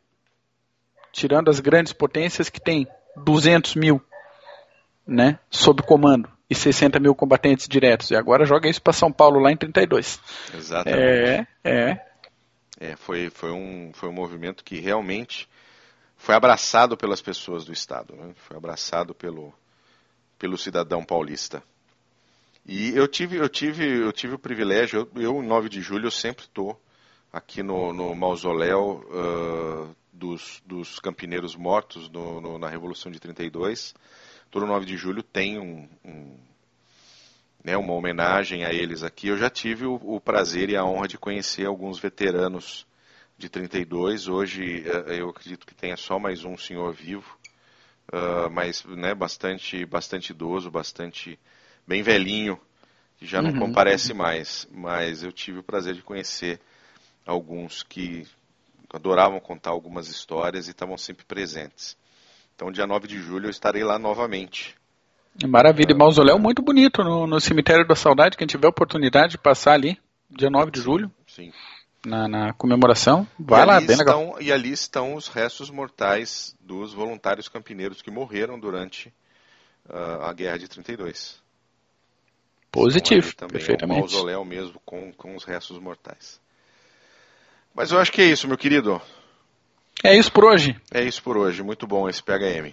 Tirando 1.12 1.48
as 1.48 1.60
grandes 1.60 1.92
potências 1.92 2.48
que 2.48 2.60
tem 2.60 2.86
200 3.16 3.74
mil 3.74 4.00
né, 5.06 5.38
sob 5.50 5.82
comando 5.82 6.30
e 6.48 6.54
60 6.54 6.98
mil 7.00 7.14
combatentes 7.14 7.68
diretos. 7.68 8.10
E 8.10 8.16
agora 8.16 8.44
joga 8.44 8.68
isso 8.68 8.82
para 8.82 8.92
São 8.92 9.12
Paulo 9.12 9.40
lá 9.40 9.50
em 9.50 9.56
32. 9.56 10.20
Exatamente. 10.54 11.02
É, 11.02 11.46
é. 11.64 12.06
é 12.80 12.96
foi, 12.96 13.30
foi, 13.30 13.50
um, 13.50 13.92
foi 13.92 14.08
um 14.08 14.12
movimento 14.12 14.64
que 14.64 14.78
realmente 14.78 15.48
foi 16.16 16.34
abraçado 16.34 16.96
pelas 16.96 17.22
pessoas 17.22 17.64
do 17.64 17.72
Estado, 17.72 18.14
né? 18.14 18.32
foi 18.36 18.56
abraçado 18.56 19.14
pelo, 19.14 19.54
pelo 20.38 20.58
cidadão 20.58 21.04
paulista. 21.04 21.62
E 22.66 22.90
eu 22.90 23.08
tive, 23.08 23.36
eu 23.36 23.48
tive, 23.48 23.84
eu 23.84 24.12
tive 24.12 24.34
o 24.34 24.38
privilégio, 24.38 25.08
eu, 25.14 25.22
eu 25.22 25.42
9 25.42 25.68
de 25.68 25.80
julho, 25.80 26.06
eu 26.06 26.10
sempre 26.10 26.44
estou 26.44 26.80
aqui 27.32 27.62
no, 27.62 27.92
no 27.92 28.14
mausoléu 28.14 29.04
uh, 29.08 29.96
dos, 30.20 30.62
dos 30.66 31.00
campineiros 31.00 31.56
mortos 31.56 32.08
no, 32.10 32.40
no, 32.40 32.58
na 32.58 32.68
Revolução 32.68 33.10
de 33.10 33.18
32 33.18 33.94
todo 34.50 34.66
9 34.66 34.84
de 34.84 34.96
julho 34.96 35.22
tem 35.22 35.58
um, 35.58 35.88
um, 36.04 36.36
né, 37.62 37.76
uma 37.76 37.94
homenagem 37.94 38.64
a 38.64 38.72
eles 38.72 39.02
aqui. 39.02 39.28
Eu 39.28 39.36
já 39.36 39.48
tive 39.48 39.86
o, 39.86 39.94
o, 39.94 40.20
prazer 40.20 40.68
e 40.68 40.76
a 40.76 40.84
honra 40.84 41.06
de 41.06 41.16
conhecer 41.16 41.66
alguns 41.66 41.98
veteranos 41.98 42.86
de 43.38 43.48
32. 43.48 44.28
Hoje 44.28 44.84
eh, 44.86 45.20
eu 45.20 45.30
acredito 45.30 45.66
que 45.66 45.74
tenha 45.74 45.96
só 45.96 46.18
mais 46.18 46.44
um 46.44 46.56
senhor 46.58 46.92
vivo, 46.92 47.38
uh, 48.12 48.50
mas 48.50 48.84
né, 48.84 49.14
bastante, 49.14 49.86
bastante 49.86 50.30
idoso, 50.30 50.70
bastante 50.70 51.38
bem 51.86 52.02
velhinho, 52.02 52.60
que 53.16 53.26
já 53.26 53.40
não 53.40 53.52
uhum. 53.52 53.60
comparece 53.60 54.12
mais. 54.12 54.68
Mas 54.70 55.22
eu 55.22 55.32
tive 55.32 55.60
o 55.60 55.62
prazer 55.62 55.94
de 55.94 56.02
conhecer 56.02 56.60
alguns 57.24 57.82
que 57.82 58.26
adoravam 58.92 59.40
contar 59.40 59.70
algumas 59.70 60.08
histórias 60.08 60.66
e 60.68 60.70
estavam 60.70 60.96
sempre 60.96 61.24
presentes. 61.24 61.96
Então, 62.54 62.70
dia 62.70 62.86
9 62.86 63.08
de 63.08 63.18
julho, 63.18 63.46
eu 63.46 63.50
estarei 63.50 63.82
lá 63.82 63.98
novamente 63.98 64.76
Maravilha, 65.46 65.92
e 65.92 65.94
mausoléu 65.94 66.38
muito 66.38 66.60
bonito 66.60 67.02
no, 67.02 67.26
no 67.26 67.40
Cemitério 67.40 67.86
da 67.86 67.94
Saudade, 67.94 68.36
quem 68.36 68.46
tiver 68.46 68.68
oportunidade 68.68 69.32
de 69.32 69.38
passar 69.38 69.72
ali, 69.72 69.98
dia 70.28 70.50
9 70.50 70.70
de 70.70 70.80
julho. 70.80 71.10
Sim. 71.26 71.52
Na, 72.04 72.26
na 72.26 72.52
comemoração, 72.54 73.26
vai 73.38 73.64
lá, 73.66 73.78
bem 73.78 73.90
estão, 73.90 73.98
legal. 73.98 74.42
E 74.42 74.50
ali 74.50 74.72
estão 74.72 75.14
os 75.14 75.28
restos 75.28 75.68
mortais 75.68 76.56
dos 76.58 76.94
voluntários 76.94 77.46
campineiros 77.46 78.00
que 78.00 78.10
morreram 78.10 78.58
durante 78.58 79.12
uh, 79.86 80.22
a 80.22 80.32
Guerra 80.32 80.58
de 80.58 80.66
32. 80.66 81.38
Positivo, 82.72 83.34
também, 83.36 83.52
perfeitamente. 83.52 83.98
É 83.98 84.02
um 84.02 84.06
mausoléu 84.06 84.44
mesmo 84.44 84.80
com, 84.84 85.12
com 85.12 85.36
os 85.36 85.44
restos 85.44 85.78
mortais. 85.78 86.40
Mas 87.74 87.92
eu 87.92 87.98
acho 87.98 88.12
que 88.12 88.20
é 88.20 88.26
isso, 88.26 88.48
meu 88.48 88.58
querido. 88.58 89.00
É 90.02 90.16
isso 90.16 90.32
por 90.32 90.44
hoje. 90.44 90.76
É 90.92 91.02
isso 91.02 91.22
por 91.22 91.36
hoje. 91.36 91.62
Muito 91.62 91.86
bom 91.86 92.08
esse 92.08 92.22
PHM. 92.22 92.72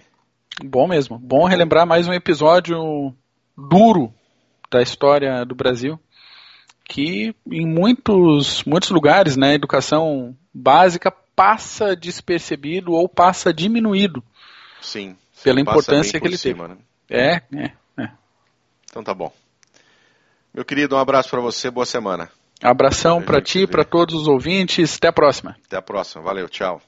Bom 0.64 0.88
mesmo. 0.88 1.18
Bom 1.18 1.46
relembrar 1.46 1.86
mais 1.86 2.08
um 2.08 2.12
episódio 2.12 3.14
duro 3.56 4.12
da 4.70 4.82
história 4.82 5.44
do 5.44 5.54
Brasil, 5.54 5.98
que 6.84 7.34
em 7.50 7.66
muitos, 7.66 8.64
muitos 8.64 8.90
lugares, 8.90 9.36
né, 9.36 9.50
a 9.50 9.54
educação 9.54 10.36
básica 10.52 11.10
passa 11.10 11.94
despercebido 11.94 12.92
ou 12.92 13.08
passa 13.08 13.52
diminuído. 13.52 14.22
Sim. 14.80 15.16
Pela 15.42 15.60
importância 15.60 16.20
que 16.20 16.26
ele 16.26 16.36
cima, 16.36 16.68
teve. 16.68 16.80
Né? 16.80 17.42
É, 17.50 17.56
é, 17.56 17.72
é. 18.02 18.10
Então 18.90 19.04
tá 19.04 19.14
bom. 19.14 19.32
Meu 20.52 20.64
querido, 20.64 20.96
um 20.96 20.98
abraço 20.98 21.30
para 21.30 21.40
você, 21.40 21.70
boa 21.70 21.86
semana. 21.86 22.30
Abração 22.62 23.22
para 23.22 23.40
ti, 23.40 23.66
para 23.66 23.84
todos 23.84 24.14
os 24.14 24.28
ouvintes, 24.28 24.96
até 24.96 25.08
a 25.08 25.12
próxima. 25.12 25.56
Até 25.66 25.76
a 25.76 25.82
próxima, 25.82 26.22
valeu, 26.22 26.48
tchau. 26.48 26.80